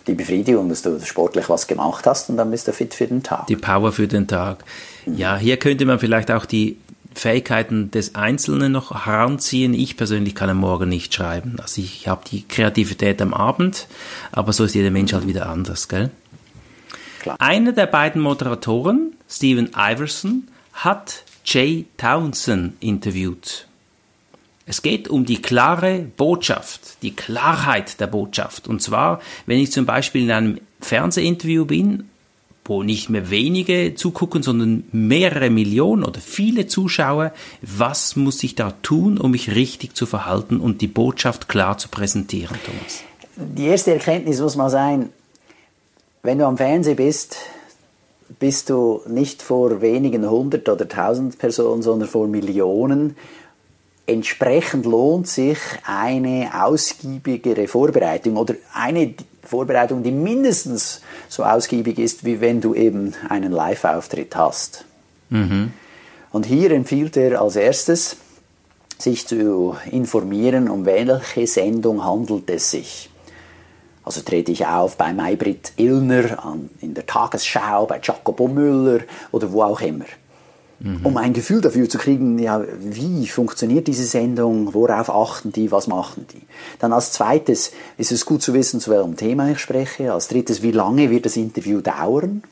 die 0.07 0.15
Befriedigung, 0.15 0.69
dass 0.69 0.83
du 0.83 1.01
sportlich 1.05 1.49
was 1.49 1.67
gemacht 1.67 2.07
hast 2.07 2.29
und 2.31 2.37
dann 2.37 2.51
bist 2.51 2.69
du 2.69 2.73
fit 2.73 2.95
für 2.95 3.07
den 3.07 3.23
Tag. 3.23 3.47
Die 3.47 3.57
Power 3.57 3.93
für 3.93 4.07
den 4.09 4.27
Tag. 4.27 4.65
Ja, 5.07 5.37
hier 5.37 5.57
könnte 5.57 5.87
man 5.87 5.99
vielleicht 5.99 6.31
auch 6.31 6.45
die 6.45 6.77
Fähigkeiten 7.15 7.91
des 7.91 8.15
Einzelnen 8.15 8.73
noch 8.73 9.07
heranziehen. 9.07 9.75
Ich 9.75 9.97
persönlich 9.97 10.35
kann 10.35 10.51
am 10.51 10.59
Morgen 10.59 10.89
nicht 10.89 11.15
schreiben. 11.15 11.57
Also 11.61 11.81
ich 11.81 12.09
habe 12.09 12.23
die 12.31 12.47
Kreativität 12.47 13.21
am 13.23 13.35
Abend, 13.35 13.87
aber 14.33 14.53
so 14.53 14.65
ist 14.65 14.75
jeder 14.75 14.91
Mensch 14.91 15.13
halt 15.13 15.27
wieder 15.27 15.49
anders, 15.49 15.89
gell? 15.89 16.11
Klar. 17.21 17.37
Einer 17.39 17.73
der 17.73 17.87
beiden 17.87 18.21
Moderatoren, 18.21 19.15
Steven 19.29 19.71
Iverson, 19.77 20.49
hat 20.75 21.25
Jay 21.45 21.87
Townsend 21.97 22.75
interviewt. 22.81 23.67
Es 24.67 24.83
geht 24.83 25.09
um 25.09 25.25
die 25.25 25.43
klare 25.43 26.07
Botschaft, 26.17 27.03
die 27.03 27.15
Klarheit 27.15 28.01
der 28.01 28.07
Botschaft. 28.07 28.67
Und 28.67 28.81
zwar, 28.83 29.21
wenn 29.47 29.59
ich 29.59 29.73
zum 29.73 29.87
Beispiel 29.87 30.23
in 30.23 30.31
einem 30.31 30.61
Fernsehinterview 30.81 31.65
bin 31.67 32.09
wo 32.65 32.83
nicht 32.83 33.11
mehr 33.11 33.31
wenige 33.31 33.95
zugucken, 33.95 34.43
sondern 34.43 34.85
mehrere 34.91 35.51
Millionen 35.51 36.03
oder 36.03 36.21
viele 36.21 36.67
Zuschauer. 36.67 37.33
Was 37.61 38.17
muss 38.17 38.43
ich 38.43 38.55
da 38.55 38.73
tun, 38.83 39.19
um 39.19 39.33
mich 39.33 39.55
richtig 39.55 39.95
zu 39.95 40.07
verhalten 40.07 40.61
und 40.61 40.81
die 40.81 40.87
Botschaft 40.87 41.49
klar 41.49 41.77
zu 41.77 41.89
präsentieren, 41.89 42.57
Thomas? 42.65 43.03
Die 43.37 43.67
erste 43.67 43.93
Erkenntnis 43.93 44.41
muss 44.41 44.57
mal 44.57 44.71
sein, 44.71 45.11
wenn 46.23 46.39
du 46.39 46.47
am 46.47 46.57
Fernsehen 46.57 46.97
bist, 46.97 47.37
bist 48.39 48.71
du 48.71 49.03
nicht 49.07 49.43
vor 49.43 49.83
wenigen 49.83 50.29
hundert 50.29 50.69
oder 50.69 50.89
tausend 50.89 51.39
Personen, 51.39 51.83
sondern 51.83 52.09
vor 52.09 52.27
Millionen. 52.27 53.17
Entsprechend 54.07 54.87
lohnt 54.87 55.29
sich 55.29 55.59
eine 55.85 56.51
ausgiebigere 56.63 57.69
Vorbereitung 57.69 58.37
oder 58.37 58.55
eine 58.73 59.15
Vorbereitung, 59.45 60.03
die 60.03 60.11
mindestens 60.11 61.01
so 61.29 61.45
ausgiebig 61.45 61.99
ist, 61.99 62.25
wie 62.25 62.41
wenn 62.41 62.61
du 62.61 62.75
eben 62.75 63.15
einen 63.29 63.53
Live-Auftritt 63.53 64.37
hast. 64.37 64.85
Mhm. 65.31 65.73
Und 66.33 66.47
hier 66.47 66.71
empfiehlt 66.73 67.17
er 67.17 67.41
als 67.41 67.57
erstes, 67.57 68.17
sich 68.99 69.27
zu 69.27 69.77
informieren, 69.91 70.69
um 70.69 70.85
welche 70.85 71.47
Sendung 71.47 72.05
handelt 72.05 72.49
es 72.51 72.71
sich. 72.71 73.11
Also 74.05 74.21
trete 74.21 74.53
ich 74.53 74.67
auf 74.67 74.97
bei 74.97 75.13
Maybrit 75.13 75.73
Illner, 75.77 76.45
an, 76.45 76.69
in 76.81 76.95
der 76.95 77.07
Tagesschau, 77.07 77.87
bei 77.87 78.01
Jacobo 78.03 78.49
Müller 78.49 79.01
oder 79.33 79.51
wo 79.51 79.63
auch 79.63 79.81
immer. 79.81 80.05
Mhm. 80.85 81.01
Um 81.03 81.17
ein 81.17 81.33
Gefühl 81.33 81.63
dafür 81.63 81.89
zu 81.89 81.97
kriegen, 81.97 82.39
ja, 82.39 82.63
wie 82.79 83.27
funktioniert 83.27 83.87
diese 83.87 84.05
Sendung, 84.05 84.75
worauf 84.75 85.09
achten 85.09 85.51
die, 85.51 85.73
was 85.73 85.87
machen 85.87 86.27
die. 86.35 86.43
Dann 86.79 86.93
als 86.93 87.11
zweites 87.11 87.73
ist 87.97 88.13
es 88.13 88.27
gut 88.27 88.43
zu 88.43 88.53
wissen, 88.53 88.81
zu 88.81 88.91
welchem 88.91 89.17
Thema 89.17 89.51
ich 89.51 89.61
spreche. 89.61 90.13
Als 90.13 90.29
drittes, 90.29 90.63
wie 90.63 90.73
lange 90.73 91.09
wird 91.09 91.25
das 91.25 91.39
Interview 91.39 91.81
dauern? 91.81 92.43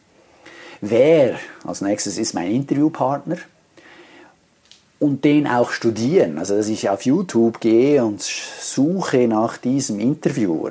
Wer 0.80 1.38
als 1.62 1.82
nächstes 1.82 2.16
ist 2.16 2.32
mein 2.32 2.50
Interviewpartner? 2.50 3.36
Und 4.98 5.26
den 5.26 5.46
auch 5.46 5.70
studieren. 5.70 6.38
Also, 6.38 6.56
dass 6.56 6.68
ich 6.68 6.88
auf 6.88 7.02
YouTube 7.04 7.60
gehe 7.60 8.02
und 8.02 8.22
suche 8.22 9.28
nach 9.28 9.58
diesem 9.58 10.00
Interviewer. 10.00 10.70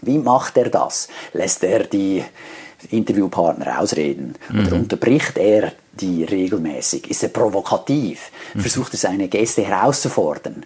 Wie 0.00 0.16
macht 0.16 0.56
er 0.56 0.70
das? 0.70 1.08
Lässt 1.34 1.62
er 1.64 1.84
die 1.84 2.24
Interviewpartner 2.90 3.78
ausreden? 3.80 4.34
Oder 4.50 4.74
mhm. 4.74 4.82
unterbricht 4.82 5.38
er 5.38 5.72
die 5.92 6.24
regelmäßig? 6.24 7.10
Ist 7.10 7.22
er 7.22 7.28
provokativ? 7.28 8.30
Mhm. 8.54 8.60
Versucht 8.60 8.94
er 8.94 8.98
seine 8.98 9.28
Gäste 9.28 9.62
herauszufordern, 9.62 10.64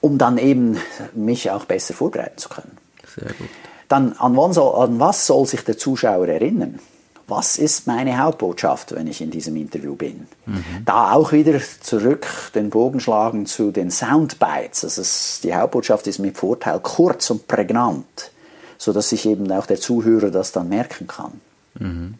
um 0.00 0.18
dann 0.18 0.38
eben 0.38 0.78
mich 1.14 1.50
auch 1.50 1.64
besser 1.64 1.94
vorbereiten 1.94 2.38
zu 2.38 2.48
können? 2.48 2.76
Sehr 3.14 3.32
gut. 3.32 3.48
Dann, 3.88 4.12
an, 4.12 4.52
soll, 4.52 4.74
an 4.82 5.00
was 5.00 5.26
soll 5.26 5.46
sich 5.46 5.62
der 5.62 5.78
Zuschauer 5.78 6.28
erinnern? 6.28 6.78
Was 7.26 7.58
ist 7.58 7.86
meine 7.86 8.18
Hauptbotschaft, 8.18 8.94
wenn 8.94 9.06
ich 9.06 9.20
in 9.20 9.30
diesem 9.30 9.54
Interview 9.56 9.94
bin? 9.94 10.26
Mhm. 10.46 10.64
Da 10.86 11.12
auch 11.12 11.32
wieder 11.32 11.60
zurück 11.80 12.26
den 12.54 12.70
Bogen 12.70 13.00
schlagen 13.00 13.44
zu 13.44 13.70
den 13.70 13.90
Soundbites. 13.90 14.84
Also 14.84 15.02
es, 15.02 15.40
die 15.42 15.54
Hauptbotschaft 15.54 16.06
ist 16.06 16.20
mit 16.20 16.38
Vorteil 16.38 16.80
kurz 16.80 17.28
und 17.28 17.46
prägnant, 17.46 18.30
sodass 18.78 19.10
sich 19.10 19.26
eben 19.26 19.50
auch 19.52 19.66
der 19.66 19.78
Zuhörer 19.78 20.30
das 20.30 20.52
dann 20.52 20.70
merken 20.70 21.06
kann. 21.06 21.40
Mhm. 21.78 22.14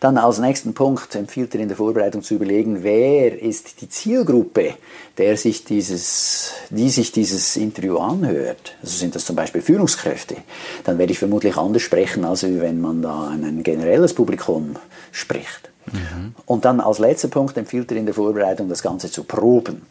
Dann 0.00 0.18
als 0.18 0.38
nächsten 0.38 0.74
Punkt 0.74 1.14
empfiehlt 1.14 1.54
er 1.54 1.60
in 1.60 1.68
der 1.68 1.76
Vorbereitung 1.76 2.22
zu 2.22 2.34
überlegen, 2.34 2.82
wer 2.82 3.40
ist 3.40 3.80
die 3.80 3.88
Zielgruppe, 3.88 4.74
der 5.16 5.36
sich 5.36 5.64
dieses, 5.64 6.52
die 6.70 6.90
sich 6.90 7.10
dieses 7.12 7.56
Interview 7.56 7.98
anhört. 7.98 8.76
Also 8.82 8.96
sind 8.96 9.14
das 9.14 9.24
zum 9.24 9.36
Beispiel 9.36 9.60
Führungskräfte. 9.60 10.36
Dann 10.84 10.98
werde 10.98 11.12
ich 11.12 11.18
vermutlich 11.18 11.56
anders 11.56 11.82
sprechen, 11.82 12.24
als 12.24 12.44
wenn 12.44 12.80
man 12.80 13.02
da 13.02 13.28
an 13.28 13.44
ein 13.44 13.62
generelles 13.62 14.14
Publikum 14.14 14.76
spricht. 15.10 15.70
Mhm. 15.92 16.34
Und 16.46 16.64
dann 16.64 16.80
als 16.80 16.98
letzter 16.98 17.28
Punkt 17.28 17.56
empfiehlt 17.56 17.90
er 17.90 17.98
in 17.98 18.06
der 18.06 18.14
Vorbereitung, 18.14 18.68
das 18.68 18.82
Ganze 18.82 19.10
zu 19.10 19.24
proben. 19.24 19.82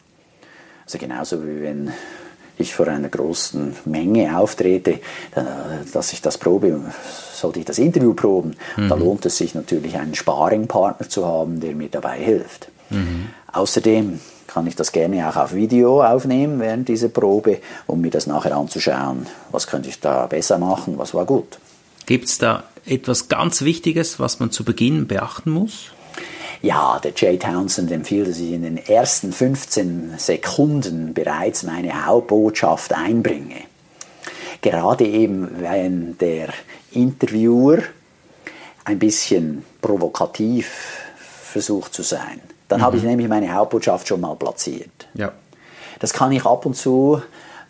Also 0.84 0.98
genauso 0.98 1.42
wie 1.46 1.60
wenn 1.60 1.92
ich 2.58 2.74
vor 2.74 2.88
einer 2.88 3.08
großen 3.08 3.76
Menge 3.84 4.38
auftrete, 4.38 5.00
dass 5.92 6.12
ich 6.12 6.20
das 6.20 6.38
probe, 6.38 6.80
sollte 7.32 7.60
ich 7.60 7.64
das 7.64 7.78
Interview 7.78 8.14
proben, 8.14 8.56
mhm. 8.76 8.88
da 8.88 8.94
lohnt 8.94 9.26
es 9.26 9.38
sich 9.38 9.54
natürlich, 9.54 9.96
einen 9.96 10.14
Sparingpartner 10.14 11.08
zu 11.08 11.26
haben, 11.26 11.60
der 11.60 11.74
mir 11.74 11.88
dabei 11.88 12.18
hilft. 12.18 12.68
Mhm. 12.90 13.28
Außerdem 13.52 14.20
kann 14.46 14.66
ich 14.66 14.76
das 14.76 14.92
gerne 14.92 15.28
auch 15.28 15.36
auf 15.36 15.54
Video 15.54 16.02
aufnehmen 16.02 16.58
während 16.58 16.88
dieser 16.88 17.08
Probe, 17.08 17.58
um 17.86 18.00
mir 18.00 18.10
das 18.10 18.26
nachher 18.26 18.56
anzuschauen, 18.56 19.26
was 19.50 19.66
könnte 19.66 19.88
ich 19.88 20.00
da 20.00 20.26
besser 20.26 20.58
machen, 20.58 20.98
was 20.98 21.14
war 21.14 21.26
gut. 21.26 21.58
Gibt 22.06 22.28
es 22.28 22.38
da 22.38 22.64
etwas 22.86 23.28
ganz 23.28 23.62
Wichtiges, 23.62 24.18
was 24.18 24.40
man 24.40 24.50
zu 24.50 24.64
Beginn 24.64 25.06
beachten 25.06 25.50
muss? 25.50 25.92
Ja, 26.60 26.98
der 27.02 27.12
Jay 27.14 27.38
Townsend 27.38 27.92
empfiehlt, 27.92 28.28
dass 28.28 28.38
ich 28.38 28.52
in 28.52 28.62
den 28.62 28.78
ersten 28.78 29.32
15 29.32 30.14
Sekunden 30.18 31.14
bereits 31.14 31.62
meine 31.62 32.06
Hauptbotschaft 32.06 32.92
einbringe. 32.92 33.62
Gerade 34.60 35.06
eben, 35.06 35.60
wenn 35.60 36.18
der 36.18 36.48
Interviewer 36.90 37.78
ein 38.84 38.98
bisschen 38.98 39.64
provokativ 39.80 40.98
versucht 41.18 41.94
zu 41.94 42.02
sein. 42.02 42.40
Dann 42.66 42.80
mhm. 42.80 42.84
habe 42.84 42.96
ich 42.96 43.02
mhm. 43.02 43.10
nämlich 43.10 43.28
meine 43.28 43.52
Hauptbotschaft 43.54 44.08
schon 44.08 44.20
mal 44.20 44.34
platziert. 44.34 45.08
Ja. 45.14 45.32
Das 46.00 46.12
kann 46.12 46.32
ich 46.32 46.44
ab 46.44 46.66
und 46.66 46.74
zu 46.74 47.22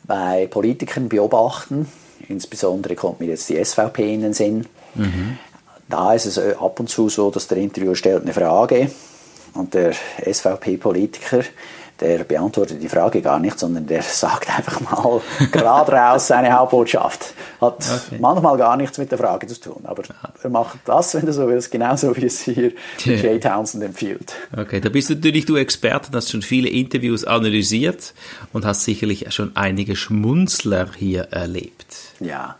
bei 0.05 0.47
Politikern 0.47 1.09
beobachten. 1.09 1.91
Insbesondere 2.29 2.95
kommt 2.95 3.21
mir 3.21 3.27
jetzt 3.27 3.49
die 3.49 3.63
SVP 3.63 4.15
in 4.15 4.23
den 4.23 4.35
Sinn. 4.35 4.67
Mhm. 4.95 5.39
Da 5.89 6.13
ist 6.13 6.27
es 6.27 6.37
äh, 6.37 6.55
ab 6.61 6.81
und 6.81 6.89
zu 6.89 7.09
so, 7.09 7.31
dass 7.31 7.49
der 7.49 7.59
Interviewer 7.59 7.97
stellt 7.97 8.23
eine 8.23 8.35
Frage 8.35 8.91
und 9.55 9.75
der 9.75 9.95
SVP-Politiker, 10.25 11.41
der 12.01 12.23
beantwortet 12.23 12.81
die 12.81 12.89
Frage 12.89 13.23
gar 13.23 13.41
nicht, 13.41 13.59
sondern 13.59 13.87
der 13.87 14.03
sagt 14.03 14.49
einfach 14.57 14.81
mal 14.81 15.21
gerade 15.51 15.93
raus 15.93 16.29
seine 16.29 16.53
Hauptbotschaft. 16.53 17.35
Hat 17.61 17.85
okay. 18.07 18.19
manchmal 18.21 18.57
gar 18.57 18.77
nichts 18.77 18.99
mit 18.99 19.11
der 19.11 19.19
Frage 19.19 19.47
zu 19.47 19.61
tun, 19.61 19.83
aber 19.85 20.03
er 20.41 20.51
macht 20.51 20.79
das, 20.85 21.15
wenn 21.15 21.27
du 21.27 21.33
so 21.33 21.49
willst, 21.49 21.73
genauso 21.73 22.17
wie 22.17 22.27
es 22.27 22.41
hier 22.41 22.73
Jay 22.99 23.41
Townsend 23.41 23.83
empfiehlt. 23.83 24.35
Okay, 24.57 24.81
da 24.81 24.91
bist 24.91 25.11
natürlich 25.11 25.47
du 25.47 25.57
Experte, 25.57 26.11
hast 26.13 26.31
schon 26.31 26.43
viele 26.43 26.69
Interviews 26.69 27.25
analysiert 27.25 28.15
und 28.53 28.65
hast 28.65 28.85
sicherlich 28.85 29.33
schon 29.33 29.57
einige 29.57 29.97
Schmunzler 29.97 30.91
hier 30.97 31.29
erlebt. 31.31 31.97
Ja, 32.21 32.57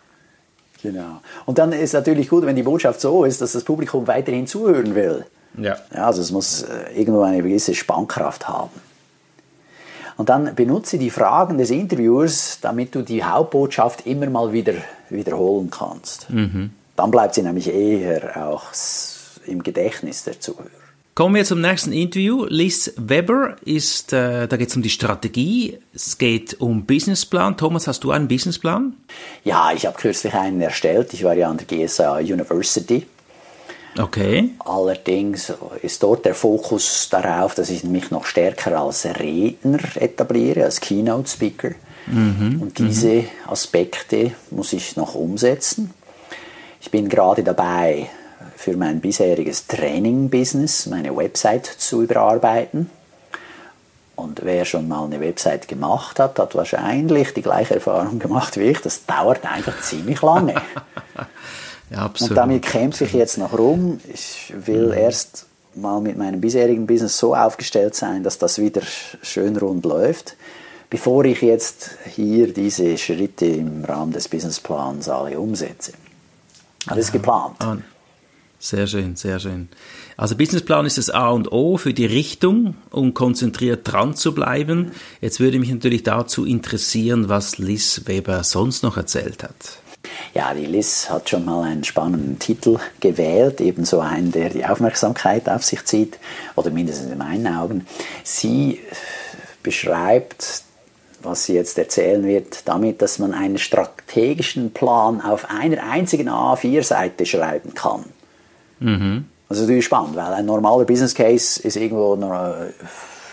Genau. 0.83 1.21
Und 1.45 1.59
dann 1.59 1.73
ist 1.73 1.93
natürlich 1.93 2.29
gut, 2.29 2.47
wenn 2.47 2.57
die 2.57 2.63
Botschaft 2.63 3.01
so 3.01 3.25
ist, 3.25 3.41
dass 3.41 3.53
das 3.53 3.65
Publikum 3.65 4.07
weiterhin 4.07 4.47
zuhören 4.47 4.95
will. 4.95 5.25
Ja. 5.57 5.77
ja 5.95 6.07
also 6.07 6.21
es 6.21 6.31
muss 6.31 6.63
äh, 6.63 6.93
irgendwo 6.95 7.23
eine 7.23 7.43
gewisse 7.43 7.75
Spannkraft 7.75 8.49
haben. 8.49 8.71
Und 10.17 10.29
dann 10.29 10.55
benutze 10.57 10.99
die 10.99 11.11
Fragen 11.11 11.59
des 11.59 11.71
Interviewers, 11.71 12.59
damit 12.61 12.95
du 12.95 13.03
die 13.03 13.23
Hauptbotschaft 13.23 14.07
immer 14.07 14.29
mal 14.29 14.53
wieder 14.53 14.75
wiederholen 15.11 15.71
kannst. 15.71 16.29
Mhm. 16.31 16.71
Dann 16.97 17.11
bleibt 17.13 17.35
sie 17.35 17.43
nämlich 17.43 17.73
eher 17.73 18.49
auch 18.49 18.65
im 19.47 19.63
Gedächtnis 19.63 20.25
der 20.25 20.41
Zuhörer. 20.41 20.69
Kommen 21.19 21.35
wir 21.35 21.45
zum 21.45 21.61
nächsten 21.61 21.93
Interview. 21.93 22.45
Liz 22.49 22.93
Weber 22.97 23.57
ist, 23.65 24.13
äh, 24.13 24.47
da 24.47 24.57
geht 24.57 24.69
es 24.69 24.77
um 24.77 24.83
die 24.83 24.89
Strategie, 24.89 25.77
es 25.93 26.17
geht 26.17 26.61
um 26.61 26.87
Businessplan. 26.87 27.57
Thomas, 27.57 27.89
hast 27.89 28.05
du 28.05 28.13
einen 28.13 28.29
Businessplan? 28.29 28.95
Ja, 29.43 29.73
ich 29.75 29.85
habe 29.87 29.99
kürzlich 29.99 30.33
einen 30.33 30.61
erstellt. 30.61 31.13
Ich 31.15 31.25
war 31.25 31.35
ja 31.35 31.51
an 31.51 31.59
der 31.59 31.67
GSA 31.67 32.19
University 32.19 33.05
Okay. 33.99 34.51
Allerdings 34.61 35.53
ist 35.83 36.05
dort 36.05 36.25
der 36.25 36.37
Fokus 36.37 37.09
darauf, 37.11 37.57
dass 37.57 37.69
ich 37.69 37.83
mich 37.83 38.13
noch 38.13 38.25
stärker 38.25 38.81
als 38.81 39.05
Redner 39.05 39.81
etabliere, 39.97 40.67
als 40.67 40.81
Keynote 40.81 41.29
Speaker. 41.29 41.71
Mhm. 42.07 42.63
Und 42.63 42.79
diese 42.79 43.25
Aspekte 43.49 44.31
muss 44.53 44.73
ich 44.73 44.95
noch 44.95 45.17
umsetzen. 45.17 45.93
Ich 46.81 46.93
bin 46.93 47.09
gerade 47.09 47.43
dabei, 47.43 48.09
für 48.59 48.77
mein 48.77 49.01
bisheriges 49.01 49.69
Training-Business 49.69 50.87
meine 50.87 51.17
Website 51.17 51.65
zu 51.65 52.03
überarbeiten. 52.03 52.91
Und 54.17 54.41
wer 54.43 54.65
schon 54.65 54.89
mal 54.89 55.05
eine 55.05 55.21
Website 55.21 55.69
gemacht 55.69 56.19
hat, 56.19 56.41
hat 56.41 56.57
wahrscheinlich 56.57 57.33
die 57.35 57.43
gleiche 57.43 57.77
Erfahrung 57.77 58.19
gemacht 58.19 58.57
wie 58.57 58.65
ich. 58.65 58.81
Das 58.81 59.07
dauert 59.07 59.47
einfach 59.47 59.81
ziemlich 59.81 60.23
lange. 60.23 60.55
ja, 61.91 61.99
absolut. 61.99 62.33
Und 62.33 62.37
damit 62.37 62.65
kämpfe 62.65 63.05
ich 63.05 63.13
jetzt 63.13 63.39
noch 63.39 63.57
rum. 63.57 64.01
Ich 64.13 64.53
will 64.57 64.87
mhm. 64.87 64.93
erst 64.93 65.47
mal 65.77 66.01
mit 66.01 66.19
meinem 66.19 66.41
bisherigen 66.41 66.89
Business 66.89 67.17
so 67.17 67.37
aufgestellt 67.37 67.95
sein, 67.95 68.25
dass 68.25 68.39
das 68.39 68.59
wieder 68.59 68.83
schön 69.23 69.57
rund 69.57 69.85
läuft, 69.85 70.35
bevor 70.91 71.25
ich 71.27 71.43
jetzt 71.43 71.91
hier 72.13 72.53
diese 72.53 72.99
Schritte 72.99 73.47
im 73.47 73.85
Rahmen 73.85 74.11
des 74.11 74.27
Businessplans 74.27 75.09
alle 75.09 75.39
umsetze. 75.39 75.93
Alles 76.89 77.07
ja. 77.07 77.13
geplant. 77.13 77.55
Sehr 78.61 78.89
schön, 78.89 79.15
sehr 79.15 79.39
schön. 79.39 79.69
Also 80.17 80.35
Businessplan 80.37 80.85
ist 80.85 80.99
das 80.99 81.11
A 81.11 81.29
und 81.29 81.53
O 81.53 81.77
für 81.77 81.95
die 81.95 82.07
Richtung, 82.07 82.75
um 82.91 83.15
konzentriert 83.15 83.81
dran 83.85 84.17
zu 84.17 84.35
bleiben. 84.35 84.91
Jetzt 85.21 85.39
würde 85.39 85.61
mich 85.61 85.71
natürlich 85.71 86.03
dazu 86.03 86.45
interessieren, 86.45 87.29
was 87.29 87.59
Liz 87.59 88.03
Weber 88.07 88.43
sonst 88.43 88.83
noch 88.83 88.97
erzählt 88.97 89.45
hat. 89.45 89.79
Ja, 90.35 90.55
die 90.55 90.67
Liz 90.67 91.09
hat 91.09 91.31
schon 91.31 91.45
mal 91.45 91.63
einen 91.63 91.85
spannenden 91.85 92.39
Titel 92.41 92.79
gewählt, 92.99 93.61
ebenso 93.61 94.01
einen, 94.01 94.33
der 94.33 94.51
die 94.51 94.67
Aufmerksamkeit 94.67 95.49
auf 95.49 95.63
sich 95.63 95.85
zieht, 95.85 96.19
oder 96.57 96.71
mindestens 96.71 97.13
in 97.13 97.19
meinen 97.19 97.47
Augen. 97.47 97.87
Sie 98.25 98.81
beschreibt, 99.63 100.63
was 101.23 101.45
sie 101.45 101.55
jetzt 101.55 101.79
erzählen 101.79 102.25
wird, 102.25 102.69
damit, 102.69 103.03
dass 103.03 103.19
man 103.19 103.35
einen 103.35 103.59
strategischen 103.59 104.73
Plan 104.73 105.21
auf 105.21 105.49
einer 105.51 105.83
einzigen 105.91 106.29
A4-Seite 106.29 107.27
schreiben 107.27 107.75
kann. 107.75 108.05
Mhm. 108.81 109.27
Das 109.49 109.59
ist 109.59 109.65
natürlich 109.65 109.87
spannend, 109.87 110.15
weil 110.15 110.33
ein 110.35 110.47
normaler 110.47 110.85
Business 110.85 111.15
Case 111.15 111.61
ist 111.63 111.77
irgendwo 111.77 112.15
äh, 112.15 112.73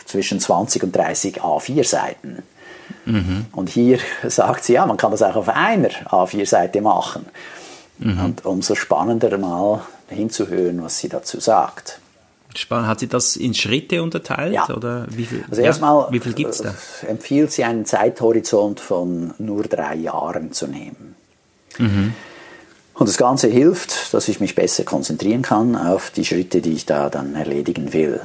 zwischen 0.05 0.39
20 0.39 0.83
und 0.83 0.95
30 0.95 1.41
A4 1.41 1.83
Seiten. 1.83 2.43
Mhm. 3.05 3.45
Und 3.51 3.69
hier 3.69 3.99
sagt 4.27 4.63
sie, 4.63 4.73
ja, 4.73 4.85
man 4.85 4.97
kann 4.97 5.11
das 5.11 5.21
auch 5.21 5.35
auf 5.35 5.49
einer 5.49 5.89
A4-Seite 5.89 6.81
machen. 6.81 7.25
Mhm. 7.97 8.25
Und 8.25 8.45
umso 8.45 8.75
spannender 8.75 9.37
mal 9.37 9.81
hinzuhören, 10.09 10.83
was 10.83 10.99
sie 10.99 11.09
dazu 11.09 11.39
sagt. 11.39 11.99
Spannend. 12.55 12.87
Hat 12.87 12.99
sie 12.99 13.07
das 13.07 13.35
in 13.35 13.53
Schritte 13.53 14.01
unterteilt? 14.01 14.53
Ja. 14.53 14.69
Oder 14.69 15.07
wie 15.09 15.25
viel, 15.25 15.43
also 15.49 15.61
erstmal 15.61 16.11
wie 16.11 16.19
viel 16.19 16.33
gibt's 16.33 16.61
da? 16.61 16.73
Äh, 17.03 17.07
empfiehlt 17.07 17.51
sie 17.51 17.63
einen 17.63 17.85
Zeithorizont 17.85 18.79
von 18.79 19.33
nur 19.37 19.63
drei 19.63 19.95
Jahren 19.95 20.53
zu 20.53 20.67
nehmen. 20.67 21.15
Mhm. 21.77 22.13
Und 22.95 23.09
das 23.09 23.17
Ganze 23.17 23.47
hilft, 23.47 24.13
dass 24.13 24.29
ich 24.29 24.39
mich 24.39 24.55
besser 24.55 24.85
konzentrieren 24.85 25.41
kann 25.41 25.75
auf 25.75 26.11
die 26.11 26.23
Schritte, 26.25 26.61
die 26.61 26.73
ich 26.73 26.85
da 26.85 27.09
dann 27.09 27.35
erledigen 27.35 27.91
will. 27.91 28.21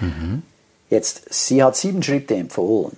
Mhm. 0.00 0.42
Jetzt, 0.88 1.22
sie 1.30 1.62
hat 1.62 1.76
sieben 1.76 2.02
Schritte 2.02 2.36
empfohlen. 2.36 2.96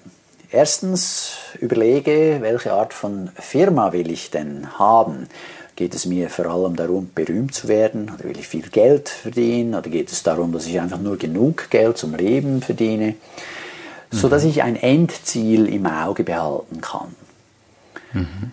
Erstens, 0.51 1.33
überlege, 1.61 2.39
welche 2.41 2.75
Art 2.75 2.93
von 2.93 3.31
Firma 3.37 3.93
will 3.95 4.11
ich 4.11 4.31
denn 4.31 4.79
haben? 4.79 5.29
Geht 5.77 5.95
es 5.95 6.05
mir 6.05 6.29
vor 6.29 6.47
allem 6.47 6.77
darum, 6.77 7.11
berühmt 7.15 7.55
zu 7.55 7.69
werden? 7.69 8.11
Oder 8.15 8.25
will 8.25 8.39
ich 8.39 8.47
viel 8.47 8.69
Geld 8.69 9.09
verdienen? 9.09 9.75
Oder 9.75 9.89
geht 9.89 10.13
es 10.13 10.23
darum, 10.23 10.53
dass 10.53 10.67
ich 10.67 10.79
einfach 10.79 11.01
nur 11.01 11.17
genug 11.17 11.71
Geld 11.71 11.97
zum 11.97 12.15
Leben 12.15 12.61
verdiene? 12.61 13.15
So 14.11 14.29
dass 14.29 14.45
mhm. 14.45 14.51
ich 14.51 14.63
ein 14.63 14.77
Endziel 14.77 15.67
im 15.69 15.87
Auge 15.87 16.23
behalten 16.23 16.83
kann. 16.83 17.15
Mhm. 18.13 18.53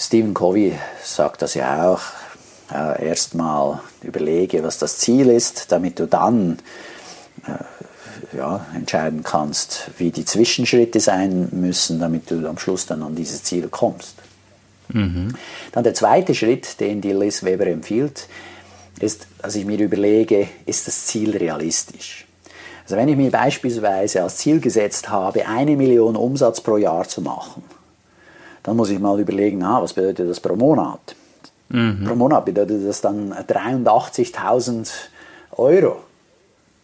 Stephen 0.00 0.32
Covey 0.32 0.78
sagt 1.02 1.42
das 1.42 1.54
ja 1.54 1.90
auch. 1.90 2.00
Äh, 2.72 3.08
Erstmal 3.08 3.80
überlege, 4.02 4.62
was 4.62 4.78
das 4.78 4.98
Ziel 4.98 5.28
ist, 5.28 5.72
damit 5.72 5.98
du 5.98 6.06
dann 6.06 6.58
äh, 7.46 8.36
ja, 8.36 8.64
entscheiden 8.76 9.24
kannst, 9.24 9.90
wie 9.98 10.12
die 10.12 10.24
Zwischenschritte 10.24 11.00
sein 11.00 11.48
müssen, 11.50 11.98
damit 11.98 12.30
du 12.30 12.48
am 12.48 12.58
Schluss 12.58 12.86
dann 12.86 13.02
an 13.02 13.16
dieses 13.16 13.42
Ziel 13.42 13.68
kommst. 13.68 14.14
Mhm. 14.90 15.34
Dann 15.72 15.82
der 15.82 15.94
zweite 15.94 16.32
Schritt, 16.34 16.78
den 16.78 17.00
die 17.00 17.12
Liz 17.12 17.42
Weber 17.42 17.66
empfiehlt, 17.66 18.28
ist, 19.00 19.26
dass 19.42 19.56
ich 19.56 19.64
mir 19.64 19.80
überlege, 19.80 20.48
ist 20.64 20.86
das 20.86 21.06
Ziel 21.06 21.36
realistisch? 21.36 22.26
Also 22.84 22.96
wenn 22.96 23.08
ich 23.08 23.16
mir 23.16 23.30
beispielsweise 23.30 24.22
als 24.22 24.36
Ziel 24.36 24.60
gesetzt 24.60 25.08
habe, 25.08 25.46
eine 25.46 25.76
Million 25.76 26.14
Umsatz 26.14 26.60
pro 26.60 26.76
Jahr 26.76 27.06
zu 27.08 27.20
machen, 27.20 27.64
dann 28.62 28.76
muss 28.76 28.90
ich 28.90 28.98
mal 28.98 29.18
überlegen, 29.18 29.62
ah, 29.62 29.82
was 29.82 29.92
bedeutet 29.92 30.28
das 30.28 30.40
pro 30.40 30.56
Monat? 30.56 31.14
Mhm. 31.68 32.04
Pro 32.04 32.14
Monat 32.14 32.44
bedeutet 32.44 32.86
das 32.86 33.00
dann 33.00 33.32
83.000 33.32 34.90
Euro. 35.52 35.96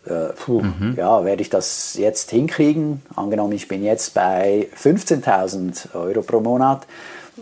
Äh, 0.07 0.33
puh, 0.37 0.61
mhm. 0.61 0.95
Ja, 0.97 1.25
werde 1.25 1.43
ich 1.43 1.51
das 1.51 1.95
jetzt 1.95 2.31
hinkriegen? 2.31 3.03
Angenommen, 3.17 3.53
ich 3.53 3.69
bin 3.69 3.83
jetzt 3.83 4.13
bei 4.13 4.69
15.000 4.81 5.95
Euro 5.95 6.23
pro 6.23 6.41
Monat. 6.41 6.87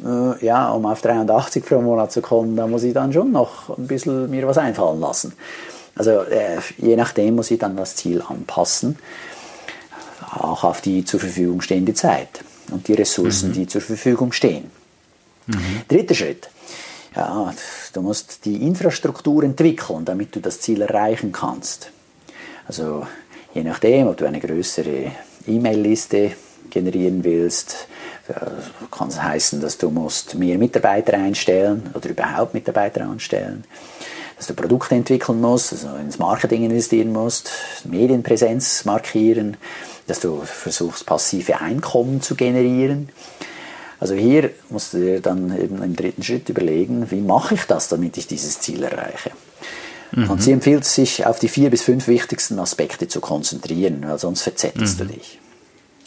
Äh, 0.05 0.45
ja, 0.45 0.71
um 0.71 0.87
auf 0.87 1.03
83 1.03 1.65
pro 1.65 1.81
Monat 1.81 2.13
zu 2.13 2.23
kommen, 2.23 2.57
da 2.57 2.67
muss 2.67 2.85
ich 2.85 2.95
dann 2.95 3.13
schon 3.13 3.33
noch 3.33 3.77
ein 3.77 3.87
bisschen 3.87 4.31
mir 4.31 4.47
was 4.47 4.59
einfallen 4.59 5.01
lassen. 5.01 5.33
Also 5.97 6.23
äh, 6.23 6.59
je 6.79 6.97
nachdem 6.97 7.37
muss 7.37 7.51
ich 7.51 7.59
dann 7.59 7.77
das 7.77 7.97
Ziel 7.97 8.23
anpassen, 8.27 8.97
auch 10.35 10.65
auf 10.65 10.81
die 10.81 11.05
zur 11.05 11.21
Verfügung 11.21 11.61
stehende 11.61 11.93
Zeit 11.93 12.43
und 12.73 12.89
die 12.89 12.95
Ressourcen, 12.95 13.51
mhm. 13.51 13.55
die 13.55 13.67
zur 13.67 13.81
Verfügung 13.81 14.33
stehen. 14.33 14.71
Mhm. 15.47 15.83
Dritter 15.89 16.15
Schritt. 16.15 16.49
Ja, 17.15 17.53
du 17.93 18.01
musst 18.01 18.45
die 18.45 18.63
Infrastruktur 18.63 19.43
entwickeln, 19.43 20.05
damit 20.05 20.35
du 20.35 20.41
das 20.41 20.61
Ziel 20.61 20.81
erreichen 20.81 21.31
kannst. 21.31 21.91
Also 22.67 23.07
je 23.53 23.63
nachdem, 23.63 24.07
ob 24.07 24.17
du 24.17 24.25
eine 24.25 24.41
größere 24.41 25.13
E-Mail-Liste 25.47 26.33
generieren 26.71 27.23
willst, 27.23 27.87
äh, 28.29 28.35
kann 28.91 29.09
es 29.09 29.23
heißen, 29.23 29.61
dass 29.61 29.77
du 29.77 29.91
musst 29.91 30.35
mehr 30.37 30.57
Mitarbeiter 30.57 31.15
einstellen 31.15 31.91
oder 31.93 32.09
überhaupt 32.09 32.55
Mitarbeiter 32.55 33.03
anstellen, 33.03 33.65
dass 34.43 34.49
du 34.49 34.55
Produkte 34.55 34.97
entwickeln 34.97 35.41
musst, 35.41 35.73
also 35.73 35.95
ins 35.95 36.19
Marketing 36.19 36.65
investieren 36.65 37.13
musst, 37.13 37.53
Medienpräsenz 37.85 38.85
markieren, 38.85 39.57
dass 40.09 40.19
du 40.19 40.41
versuchst, 40.45 41.07
passive 41.07 41.61
Einkommen 41.61 42.21
zu 42.23 42.35
generieren. 42.35 43.11
Also 44.01 44.15
hier 44.15 44.51
musst 44.69 44.95
du 44.95 44.99
dir 44.99 45.21
dann 45.21 45.57
eben 45.57 45.81
im 45.81 45.95
dritten 45.95 46.25
Schritt 46.25 46.49
überlegen, 46.49 47.09
wie 47.13 47.21
mache 47.21 47.55
ich 47.55 47.67
das, 47.67 47.87
damit 47.87 48.17
ich 48.17 48.27
dieses 48.27 48.59
Ziel 48.59 48.83
erreiche. 48.83 49.31
Mhm. 50.11 50.29
Und 50.29 50.43
sie 50.43 50.51
empfiehlt 50.51 50.85
sich, 50.85 51.25
auf 51.25 51.39
die 51.39 51.47
vier 51.47 51.71
bis 51.71 51.83
fünf 51.83 52.09
wichtigsten 52.09 52.59
Aspekte 52.59 53.07
zu 53.07 53.21
konzentrieren, 53.21 54.05
weil 54.05 54.19
sonst 54.19 54.43
verzettelst 54.43 54.99
mhm. 54.99 55.07
du 55.07 55.15
dich. 55.15 55.39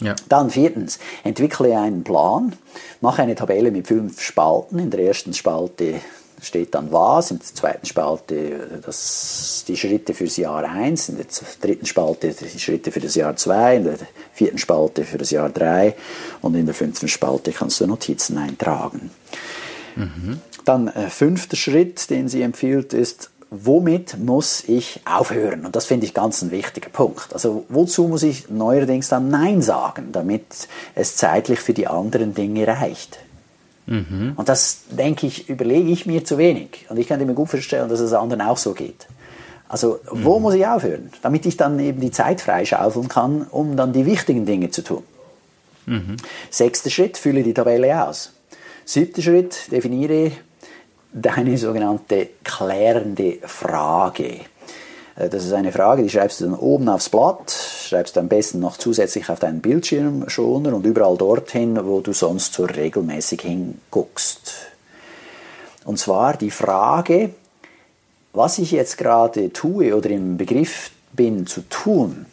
Ja. 0.00 0.14
Dann 0.28 0.50
viertens, 0.50 0.98
entwickle 1.24 1.74
einen 1.78 2.04
Plan, 2.04 2.52
mache 3.00 3.22
eine 3.22 3.34
Tabelle 3.34 3.70
mit 3.70 3.86
fünf 3.86 4.20
Spalten. 4.20 4.78
In 4.78 4.90
der 4.90 5.00
ersten 5.00 5.32
Spalte 5.32 6.02
steht 6.40 6.74
dann 6.74 6.92
was, 6.92 7.30
in 7.30 7.38
der 7.38 7.46
zweiten 7.46 7.86
Spalte 7.86 8.80
das, 8.84 9.64
die 9.66 9.76
Schritte 9.76 10.14
fürs 10.14 10.36
Jahr 10.36 10.64
1, 10.64 11.10
in 11.10 11.16
der 11.16 11.26
dritten 11.60 11.86
Spalte 11.86 12.32
die 12.32 12.58
Schritte 12.58 12.92
für 12.92 13.00
das 13.00 13.14
Jahr 13.14 13.36
2, 13.36 13.76
in 13.76 13.84
der 13.84 13.98
vierten 14.32 14.58
Spalte 14.58 15.04
für 15.04 15.18
das 15.18 15.30
Jahr 15.30 15.48
3 15.48 15.94
und 16.42 16.54
in 16.54 16.66
der 16.66 16.74
fünften 16.74 17.08
Spalte 17.08 17.52
kannst 17.52 17.80
du 17.80 17.86
Notizen 17.86 18.38
eintragen. 18.38 19.10
Mhm. 19.96 20.40
Dann 20.64 20.88
äh, 20.88 21.08
fünfter 21.08 21.56
Schritt, 21.56 22.10
den 22.10 22.28
sie 22.28 22.42
empfiehlt, 22.42 22.92
ist, 22.92 23.30
womit 23.50 24.18
muss 24.18 24.64
ich 24.66 25.00
aufhören? 25.04 25.64
Und 25.64 25.76
das 25.76 25.86
finde 25.86 26.06
ich 26.06 26.14
ganz 26.14 26.42
ein 26.42 26.50
wichtiger 26.50 26.90
Punkt. 26.90 27.32
Also 27.32 27.64
wozu 27.68 28.08
muss 28.08 28.22
ich 28.22 28.50
neuerdings 28.50 29.08
dann 29.08 29.28
Nein 29.28 29.62
sagen, 29.62 30.10
damit 30.12 30.44
es 30.94 31.16
zeitlich 31.16 31.60
für 31.60 31.72
die 31.72 31.86
anderen 31.86 32.34
Dinge 32.34 32.66
reicht? 32.66 33.18
Mhm. 33.86 34.32
Und 34.36 34.48
das, 34.48 34.82
denke 34.90 35.26
ich, 35.26 35.48
überlege 35.48 35.90
ich 35.90 36.06
mir 36.06 36.24
zu 36.24 36.38
wenig. 36.38 36.86
Und 36.88 36.98
ich 36.98 37.06
könnte 37.06 37.24
mir 37.24 37.34
gut 37.34 37.48
vorstellen, 37.48 37.88
dass 37.88 38.00
es 38.00 38.12
anderen 38.12 38.42
auch 38.42 38.56
so 38.56 38.74
geht. 38.74 39.06
Also, 39.68 40.00
wo 40.10 40.36
mhm. 40.36 40.42
muss 40.42 40.54
ich 40.54 40.66
aufhören? 40.66 41.10
Damit 41.22 41.46
ich 41.46 41.56
dann 41.56 41.78
eben 41.78 42.00
die 42.00 42.10
Zeit 42.10 42.40
freischaufeln 42.40 43.08
kann, 43.08 43.46
um 43.50 43.76
dann 43.76 43.92
die 43.92 44.06
wichtigen 44.06 44.46
Dinge 44.46 44.70
zu 44.70 44.82
tun. 44.82 45.02
Mhm. 45.86 46.16
Sechster 46.50 46.90
Schritt, 46.90 47.16
fülle 47.16 47.42
die 47.42 47.54
Tabelle 47.54 48.06
aus. 48.06 48.32
Siebter 48.84 49.22
Schritt, 49.22 49.70
definiere 49.72 50.32
deine 51.12 51.56
sogenannte 51.56 52.28
klärende 52.44 53.38
Frage. 53.42 54.40
Äh, 55.16 55.28
das 55.28 55.44
ist 55.44 55.52
eine 55.52 55.72
Frage, 55.72 56.02
die 56.02 56.10
schreibst 56.10 56.40
du 56.40 56.44
dann 56.44 56.54
oben 56.54 56.88
aufs 56.88 57.08
Blatt, 57.08 57.50
schreibst 57.86 58.16
du 58.16 58.20
am 58.20 58.28
besten 58.28 58.60
noch 58.60 58.76
zusätzlich 58.76 59.28
auf 59.30 59.38
deinen 59.38 59.60
Bildschirmschoner 59.60 60.74
und 60.74 60.84
überall 60.84 61.16
dorthin, 61.16 61.78
wo 61.84 62.00
du 62.00 62.12
sonst 62.12 62.54
so 62.54 62.64
regelmäßig 62.64 63.42
hinguckst. 63.42 64.54
Und 65.84 65.98
zwar 65.98 66.36
die 66.36 66.50
Frage, 66.50 67.30
was 68.32 68.58
ich 68.58 68.72
jetzt 68.72 68.98
gerade 68.98 69.52
tue 69.52 69.96
oder 69.96 70.10
im 70.10 70.36
Begriff 70.36 70.90
bin 71.12 71.46
zu 71.46 71.62
tun, 71.68 72.26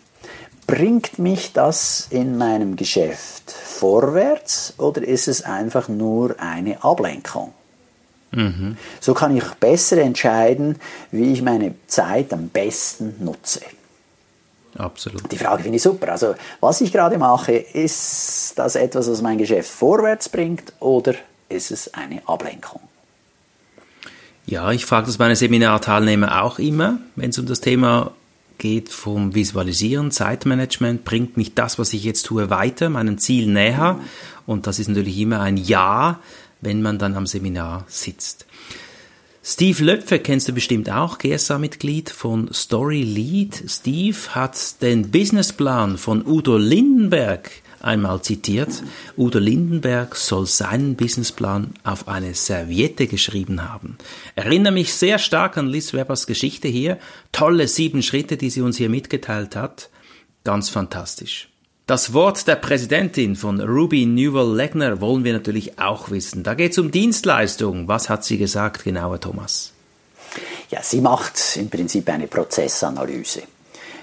bringt 0.67 1.19
mich 1.19 1.53
das 1.53 2.07
in 2.09 2.37
meinem 2.37 2.75
Geschäft 2.75 3.51
vorwärts 3.51 4.73
oder 4.77 5.01
ist 5.01 5.27
es 5.27 5.43
einfach 5.43 5.87
nur 5.87 6.39
eine 6.39 6.83
Ablenkung? 6.83 7.53
Mhm. 8.31 8.77
So 8.99 9.13
kann 9.13 9.37
ich 9.37 9.45
besser 9.59 9.97
entscheiden, 9.97 10.77
wie 11.11 11.31
ich 11.31 11.41
meine 11.41 11.75
Zeit 11.87 12.33
am 12.33 12.49
besten 12.49 13.15
nutze. 13.23 13.61
Absolut. 14.77 15.31
Die 15.31 15.37
Frage 15.37 15.63
finde 15.63 15.77
ich 15.77 15.83
super. 15.83 16.11
Also, 16.11 16.35
was 16.59 16.81
ich 16.81 16.91
gerade 16.91 17.17
mache, 17.17 17.53
ist 17.53 18.53
das 18.55 18.75
etwas, 18.75 19.09
was 19.09 19.21
mein 19.21 19.37
Geschäft 19.37 19.69
vorwärts 19.69 20.29
bringt 20.29 20.73
oder 20.79 21.15
ist 21.49 21.71
es 21.71 21.93
eine 21.93 22.27
Ablenkung? 22.27 22.81
Ja, 24.45 24.71
ich 24.71 24.85
frage 24.85 25.07
das 25.07 25.19
meine 25.19 25.35
Seminarteilnehmer 25.35 26.43
auch 26.43 26.59
immer, 26.59 26.99
wenn 27.15 27.29
es 27.29 27.39
um 27.39 27.45
das 27.45 27.61
Thema 27.61 28.11
geht 28.57 28.89
vom 28.89 29.35
Visualisieren, 29.35 30.11
Zeitmanagement, 30.11 31.05
bringt 31.05 31.37
mich 31.37 31.53
das, 31.53 31.79
was 31.79 31.93
ich 31.93 32.03
jetzt 32.03 32.25
tue, 32.25 32.49
weiter, 32.49 32.89
meinem 32.89 33.17
Ziel 33.17 33.47
näher. 33.47 33.99
Und 34.45 34.67
das 34.67 34.79
ist 34.79 34.89
natürlich 34.89 35.17
immer 35.19 35.41
ein 35.41 35.57
Ja, 35.57 36.19
wenn 36.61 36.81
man 36.81 36.99
dann 36.99 37.15
am 37.15 37.25
Seminar 37.25 37.85
sitzt. 37.87 38.45
Steve 39.45 39.83
Löpfe 39.83 40.19
kennst 40.19 40.47
du 40.47 40.53
bestimmt 40.53 40.89
auch, 40.89 41.17
GSA-Mitglied 41.17 42.09
von 42.09 42.53
Story 42.53 43.03
Lead. 43.03 43.61
Steve 43.67 44.15
hat 44.29 44.81
den 44.81 45.11
Businessplan 45.11 45.97
von 45.97 46.25
Udo 46.25 46.55
Lindenberg 46.55 47.51
einmal 47.81 48.21
zitiert. 48.21 48.69
Udo 49.17 49.39
Lindenberg 49.39 50.15
soll 50.15 50.45
seinen 50.45 50.95
Businessplan 50.95 51.73
auf 51.83 52.07
eine 52.07 52.35
Serviette 52.35 53.07
geschrieben 53.07 53.69
haben. 53.69 53.97
Erinnere 54.37 54.71
mich 54.71 54.93
sehr 54.93 55.19
stark 55.19 55.57
an 55.57 55.67
Liz 55.67 55.93
Webers 55.93 56.25
Geschichte 56.25 56.69
hier. 56.69 56.97
Tolle 57.33 57.67
sieben 57.67 58.01
Schritte, 58.01 58.37
die 58.37 58.49
sie 58.49 58.61
uns 58.61 58.77
hier 58.77 58.89
mitgeteilt 58.89 59.57
hat. 59.57 59.89
Ganz 60.45 60.69
fantastisch. 60.69 61.49
Das 61.85 62.13
Wort 62.13 62.47
der 62.47 62.55
Präsidentin 62.55 63.35
von 63.35 63.59
Ruby 63.59 64.05
Newell 64.05 64.55
Legner 64.55 65.01
wollen 65.01 65.25
wir 65.25 65.33
natürlich 65.33 65.79
auch 65.79 66.11
wissen. 66.11 66.41
Da 66.41 66.53
geht 66.53 66.71
es 66.71 66.77
um 66.77 66.91
Dienstleistung. 66.91 67.89
Was 67.89 68.07
hat 68.07 68.23
sie 68.23 68.37
gesagt, 68.37 68.85
genauer 68.85 69.19
Thomas? 69.19 69.73
Ja, 70.69 70.81
sie 70.81 71.01
macht 71.01 71.57
im 71.57 71.69
Prinzip 71.69 72.07
eine 72.07 72.27
Prozessanalyse. 72.27 73.43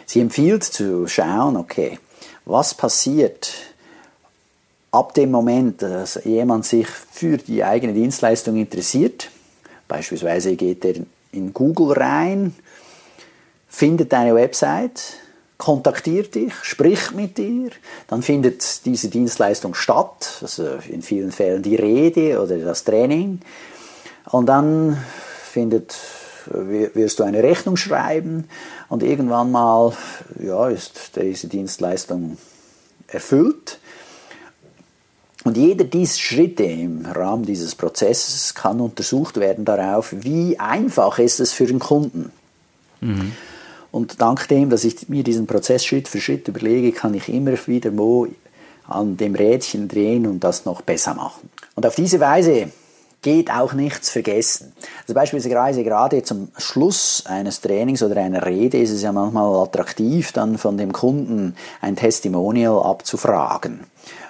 Sie 0.05 0.21
empfiehlt 0.21 0.65
zu 0.65 1.07
schauen, 1.07 1.57
okay, 1.57 1.99
was 2.45 2.75
passiert 2.75 3.51
ab 4.91 5.15
dem 5.15 5.31
Moment, 5.31 5.81
dass 5.81 6.21
jemand 6.23 6.67
sich 6.67 6.87
für 6.87 7.39
die 7.39 7.65
eigene 7.65 7.95
Dienstleistung 7.95 8.59
interessiert. 8.59 9.31
Beispielsweise 9.89 10.55
geht 10.55 10.85
er 10.85 10.97
in 11.33 11.55
Google 11.55 11.93
rein, 11.93 12.55
findet 13.69 14.13
eine 14.13 14.35
Website, 14.35 15.15
kontaktiert 15.61 16.35
dich, 16.35 16.55
spricht 16.63 17.15
mit 17.15 17.39
dir, 17.39 17.71
dann 18.09 18.23
findet 18.23 18.85
diese 18.87 19.09
Dienstleistung 19.09 19.75
statt, 19.75 20.39
also 20.41 20.67
in 20.89 21.03
vielen 21.03 21.31
Fällen 21.31 21.63
die 21.63 21.77
Rede 21.77 22.43
oder 22.43 22.59
das 22.59 22.83
Training, 22.83 23.41
und 24.31 24.47
dann 24.47 24.97
findet, 25.45 25.97
wirst 26.47 27.19
du 27.19 27.25
eine 27.25 27.43
Rechnung 27.43 27.77
schreiben 27.77 28.49
und 28.89 29.03
irgendwann 29.03 29.51
mal 29.53 29.93
ja, 30.43 30.69
ist 30.69 31.13
diese 31.17 31.49
Dienstleistung 31.49 32.39
erfüllt. 33.07 33.79
Und 35.45 35.57
jeder 35.57 35.85
dieser 35.85 36.19
Schritte 36.19 36.65
im 36.65 37.07
Rahmen 37.07 37.45
dieses 37.45 37.75
Prozesses 37.75 38.55
kann 38.55 38.81
untersucht 38.81 39.39
werden 39.39 39.65
darauf, 39.65 40.13
wie 40.13 40.59
einfach 40.59 41.19
ist 41.19 41.41
es 41.41 41.53
für 41.53 41.67
den 41.67 41.79
Kunden. 41.79 42.31
Mhm. 43.01 43.33
Und 43.91 44.21
dank 44.21 44.47
dem, 44.49 44.71
dass 44.71 44.85
ich 44.85 45.09
mir 45.09 45.25
diesen 45.25 45.47
Prozess 45.47 45.85
Schritt 45.85 46.09
für 46.09 46.21
Schritt 46.21 46.47
überlege, 46.49 46.93
kann 46.93 47.15
ich 47.15 47.29
immer 47.29 47.53
wieder 47.67 47.97
wo 47.97 48.29
an 48.87 49.17
dem 49.17 49.35
Rädchen 49.35 49.89
drehen 49.89 50.27
und 50.27 50.43
das 50.43 50.65
noch 50.65 50.83
besser 50.83 51.15
machen. 51.15 51.49
Und 51.77 51.87
auf 51.87 51.95
diese 51.95 52.21
Weise 52.21 52.71
geht 53.23 53.51
auch 53.51 53.73
nichts 53.73 54.11
vergessen. 54.11 54.73
Also 55.03 55.15
beispielsweise 55.15 55.85
gerade 55.85 56.23
zum 56.23 56.49
Schluss 56.57 57.25
eines 57.27 57.61
Trainings 57.61 58.03
oder 58.03 58.17
einer 58.17 58.47
Rede 58.47 58.79
ist 58.79 58.91
es 58.91 59.03
ja 59.03 59.13
manchmal 59.13 59.63
attraktiv, 59.63 60.33
dann 60.33 60.59
von 60.59 60.79
dem 60.79 60.93
Kunden 60.93 61.55
ein 61.81 61.97
Testimonial 61.97 62.83
abzufragen. 62.83 63.81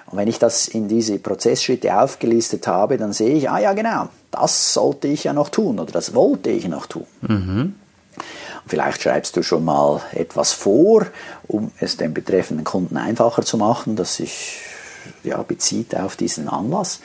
Und 0.07 0.17
wenn 0.17 0.27
ich 0.27 0.39
das 0.39 0.67
in 0.67 0.89
diese 0.89 1.19
Prozessschritte 1.19 1.97
aufgelistet 1.97 2.67
habe, 2.67 2.97
dann 2.97 3.13
sehe 3.13 3.33
ich, 3.33 3.49
ah 3.49 3.59
ja 3.59 3.73
genau, 3.73 4.09
das 4.29 4.73
sollte 4.73 5.07
ich 5.07 5.23
ja 5.23 5.33
noch 5.33 5.49
tun 5.49 5.79
oder 5.79 5.91
das 5.91 6.13
wollte 6.13 6.49
ich 6.49 6.67
noch 6.67 6.85
tun. 6.85 7.05
Mhm. 7.21 7.75
Vielleicht 8.71 9.01
schreibst 9.01 9.35
du 9.35 9.43
schon 9.43 9.65
mal 9.65 9.99
etwas 10.13 10.53
vor, 10.53 11.05
um 11.45 11.71
es 11.81 11.97
dem 11.97 12.13
betreffenden 12.13 12.63
Kunden 12.63 12.95
einfacher 12.95 13.41
zu 13.41 13.57
machen, 13.57 13.97
das 13.97 14.15
sich 14.15 14.61
ja, 15.25 15.43
bezieht 15.43 15.93
auf 15.93 16.15
diesen 16.15 16.47
Anlass. 16.47 17.01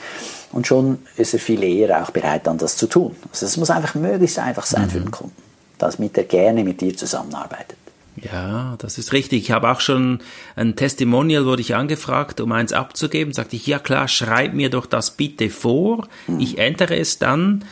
Und 0.52 0.68
schon 0.68 1.04
ist 1.16 1.34
er 1.34 1.40
viel 1.40 1.64
eher 1.64 2.04
auch 2.04 2.12
bereit, 2.12 2.46
dann 2.46 2.56
das 2.56 2.76
zu 2.76 2.86
tun. 2.86 3.16
Also 3.32 3.46
es 3.46 3.56
muss 3.56 3.70
einfach 3.70 3.96
möglichst 3.96 4.38
einfach 4.38 4.64
sein 4.64 4.84
mhm. 4.84 4.90
für 4.90 5.00
den 5.00 5.10
Kunden, 5.10 5.42
damit 5.78 6.16
er 6.16 6.22
gerne 6.22 6.62
mit 6.62 6.80
dir 6.80 6.96
zusammenarbeitet. 6.96 7.78
Ja, 8.22 8.76
das 8.78 8.98
ist 8.98 9.12
richtig. 9.12 9.44
Ich 9.44 9.50
habe 9.50 9.70
auch 9.70 9.80
schon 9.80 10.20
ein 10.54 10.76
Testimonial, 10.76 11.44
wurde 11.44 11.60
ich 11.60 11.74
angefragt, 11.74 12.40
um 12.40 12.52
eins 12.52 12.72
abzugeben. 12.72 13.32
Sagte 13.32 13.56
ich, 13.56 13.66
ja 13.66 13.78
klar, 13.78 14.08
schreib 14.08 14.54
mir 14.54 14.70
doch 14.70 14.86
das 14.86 15.10
bitte 15.10 15.50
vor. 15.50 16.08
Ich 16.38 16.58
ändere 16.58 16.96
es 16.96 17.18
dann. 17.18 17.64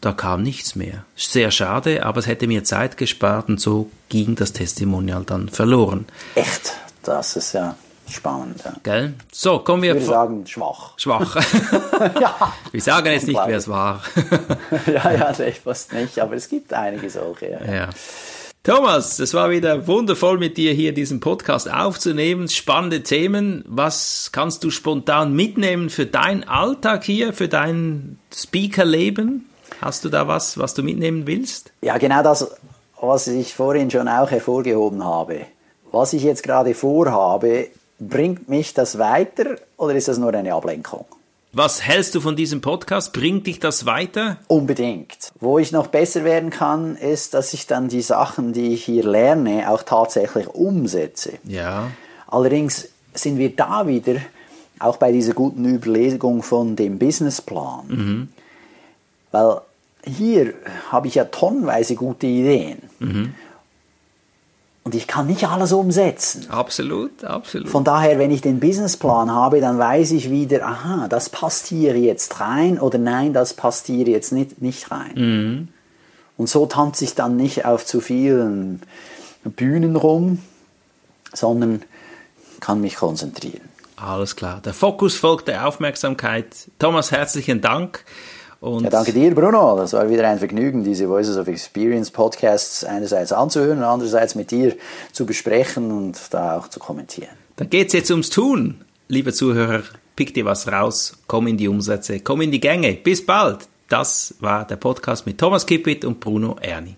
Da 0.00 0.12
kam 0.12 0.42
nichts 0.42 0.74
mehr. 0.74 1.04
Sehr 1.14 1.50
schade, 1.50 2.04
aber 2.04 2.18
es 2.18 2.26
hätte 2.26 2.46
mir 2.46 2.64
Zeit 2.64 2.96
gespart 2.96 3.48
und 3.48 3.60
so 3.60 3.90
ging 4.08 4.34
das 4.34 4.52
Testimonial 4.52 5.24
dann 5.24 5.48
verloren. 5.48 6.06
Echt? 6.34 6.74
Das 7.02 7.36
ist 7.36 7.52
ja 7.52 7.76
spannend. 8.08 8.62
Ja. 8.64 8.72
Gell? 8.82 9.14
So, 9.30 9.60
kommen 9.60 9.82
wir. 9.82 9.94
Ich 9.94 10.02
würde 10.02 10.06
sagen, 10.06 10.46
schwach. 10.46 10.94
Schwach. 10.96 11.36
ja. 12.20 12.52
Wir 12.72 12.80
sagen 12.80 13.06
jetzt 13.06 13.26
nicht, 13.26 13.40
wer 13.46 13.56
es 13.56 13.68
war. 13.68 14.02
ja, 14.86 15.12
ja, 15.12 15.40
ich 15.40 15.60
fast 15.60 15.92
nicht, 15.92 16.18
aber 16.18 16.34
es 16.34 16.48
gibt 16.48 16.72
einige 16.72 17.08
solche. 17.08 17.50
ja. 17.50 17.74
ja. 17.74 17.88
Thomas, 18.66 19.20
es 19.20 19.32
war 19.32 19.50
wieder 19.50 19.86
wundervoll 19.86 20.38
mit 20.38 20.56
dir 20.56 20.72
hier 20.72 20.92
diesen 20.92 21.20
Podcast 21.20 21.72
aufzunehmen. 21.72 22.48
Spannende 22.48 23.04
Themen. 23.04 23.64
Was 23.68 24.30
kannst 24.32 24.64
du 24.64 24.70
spontan 24.70 25.34
mitnehmen 25.34 25.88
für 25.88 26.04
deinen 26.04 26.42
Alltag 26.42 27.04
hier, 27.04 27.32
für 27.32 27.46
dein 27.46 28.18
Speakerleben? 28.34 29.48
Hast 29.80 30.04
du 30.04 30.08
da 30.08 30.26
was, 30.26 30.58
was 30.58 30.74
du 30.74 30.82
mitnehmen 30.82 31.28
willst? 31.28 31.70
Ja, 31.80 31.96
genau 31.98 32.24
das, 32.24 32.56
was 33.00 33.28
ich 33.28 33.54
vorhin 33.54 33.88
schon 33.88 34.08
auch 34.08 34.32
hervorgehoben 34.32 35.04
habe. 35.04 35.42
Was 35.92 36.12
ich 36.12 36.24
jetzt 36.24 36.42
gerade 36.42 36.74
vorhabe, 36.74 37.68
bringt 38.00 38.48
mich 38.48 38.74
das 38.74 38.98
weiter 38.98 39.58
oder 39.76 39.94
ist 39.94 40.08
das 40.08 40.18
nur 40.18 40.34
eine 40.34 40.52
Ablenkung? 40.52 41.06
Was 41.58 41.82
hältst 41.82 42.14
du 42.14 42.20
von 42.20 42.36
diesem 42.36 42.60
Podcast? 42.60 43.14
Bringt 43.14 43.46
dich 43.46 43.58
das 43.58 43.86
weiter? 43.86 44.36
Unbedingt. 44.46 45.32
Wo 45.40 45.58
ich 45.58 45.72
noch 45.72 45.86
besser 45.86 46.22
werden 46.22 46.50
kann, 46.50 46.96
ist, 46.96 47.32
dass 47.32 47.54
ich 47.54 47.66
dann 47.66 47.88
die 47.88 48.02
Sachen, 48.02 48.52
die 48.52 48.74
ich 48.74 48.84
hier 48.84 49.04
lerne, 49.04 49.70
auch 49.70 49.82
tatsächlich 49.82 50.48
umsetze. 50.48 51.38
Ja. 51.44 51.90
Allerdings 52.26 52.90
sind 53.14 53.38
wir 53.38 53.56
da 53.56 53.86
wieder 53.86 54.16
auch 54.80 54.98
bei 54.98 55.12
dieser 55.12 55.32
guten 55.32 55.64
Überlegung 55.64 56.42
von 56.42 56.76
dem 56.76 56.98
Businessplan. 56.98 57.86
Mhm. 57.88 58.28
Weil 59.32 59.62
hier 60.04 60.52
habe 60.90 61.08
ich 61.08 61.14
ja 61.14 61.24
tonnenweise 61.24 61.94
gute 61.94 62.26
Ideen. 62.26 62.82
Mhm. 62.98 63.34
Und 64.86 64.94
ich 64.94 65.08
kann 65.08 65.26
nicht 65.26 65.48
alles 65.48 65.72
umsetzen. 65.72 66.48
Absolut, 66.48 67.24
absolut. 67.24 67.68
Von 67.68 67.82
daher, 67.82 68.20
wenn 68.20 68.30
ich 68.30 68.40
den 68.40 68.60
Businessplan 68.60 69.32
habe, 69.32 69.60
dann 69.60 69.80
weiß 69.80 70.12
ich 70.12 70.30
wieder, 70.30 70.64
aha, 70.64 71.08
das 71.08 71.28
passt 71.28 71.66
hier 71.66 71.98
jetzt 71.98 72.38
rein 72.38 72.78
oder 72.78 72.96
nein, 72.96 73.32
das 73.32 73.52
passt 73.52 73.86
hier 73.86 74.06
jetzt 74.06 74.30
nicht, 74.30 74.62
nicht 74.62 74.92
rein. 74.92 75.14
Mhm. 75.16 75.68
Und 76.36 76.48
so 76.48 76.66
tanze 76.66 77.02
ich 77.02 77.16
dann 77.16 77.36
nicht 77.36 77.64
auf 77.64 77.84
zu 77.84 78.00
vielen 78.00 78.80
Bühnen 79.42 79.96
rum, 79.96 80.38
sondern 81.34 81.82
kann 82.60 82.80
mich 82.80 82.94
konzentrieren. 82.94 83.68
Alles 83.96 84.36
klar. 84.36 84.60
Der 84.64 84.72
Fokus 84.72 85.16
folgt 85.16 85.48
der 85.48 85.66
Aufmerksamkeit. 85.66 86.46
Thomas, 86.78 87.10
herzlichen 87.10 87.60
Dank. 87.60 88.04
Und 88.60 88.84
ja, 88.84 88.90
danke 88.90 89.12
dir, 89.12 89.34
Bruno. 89.34 89.76
Das 89.76 89.92
war 89.92 90.08
wieder 90.08 90.28
ein 90.28 90.38
Vergnügen, 90.38 90.82
diese 90.82 91.08
Voices 91.08 91.36
of 91.36 91.46
Experience 91.48 92.10
Podcasts 92.10 92.84
einerseits 92.84 93.32
anzuhören 93.32 93.78
und 93.78 93.84
andererseits 93.84 94.34
mit 94.34 94.50
dir 94.50 94.74
zu 95.12 95.26
besprechen 95.26 95.90
und 95.90 96.18
da 96.30 96.58
auch 96.58 96.68
zu 96.68 96.80
kommentieren. 96.80 97.36
Da 97.56 97.64
geht 97.64 97.88
es 97.88 97.92
jetzt 97.92 98.10
ums 98.10 98.30
Tun, 98.30 98.84
lieber 99.08 99.32
Zuhörer. 99.32 99.82
Pick 100.14 100.32
dir 100.32 100.46
was 100.46 100.66
raus, 100.68 101.14
komm 101.26 101.46
in 101.46 101.58
die 101.58 101.68
Umsätze, 101.68 102.20
komm 102.20 102.40
in 102.40 102.50
die 102.50 102.60
Gänge. 102.60 102.94
Bis 102.94 103.24
bald. 103.24 103.68
Das 103.88 104.34
war 104.40 104.66
der 104.66 104.76
Podcast 104.76 105.26
mit 105.26 105.38
Thomas 105.38 105.64
Kippit 105.66 106.04
und 106.04 106.18
Bruno 106.18 106.56
Erni. 106.60 106.96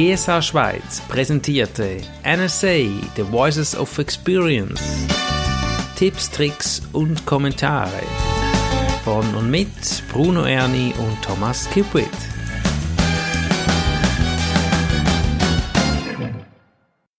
GSA 0.00 0.40
Schweiz 0.40 1.02
präsentierte 1.08 1.98
NSA 2.24 2.88
The 3.16 3.22
Voices 3.30 3.76
of 3.76 3.98
Experience. 3.98 4.80
Tipps, 5.94 6.30
Tricks 6.30 6.80
und 6.94 7.26
Kommentare. 7.26 8.00
Von 9.04 9.34
und 9.34 9.50
mit 9.50 9.68
Bruno 10.10 10.44
Erni 10.44 10.94
und 10.96 11.22
Thomas 11.22 11.68
Kipwit. 11.68 12.29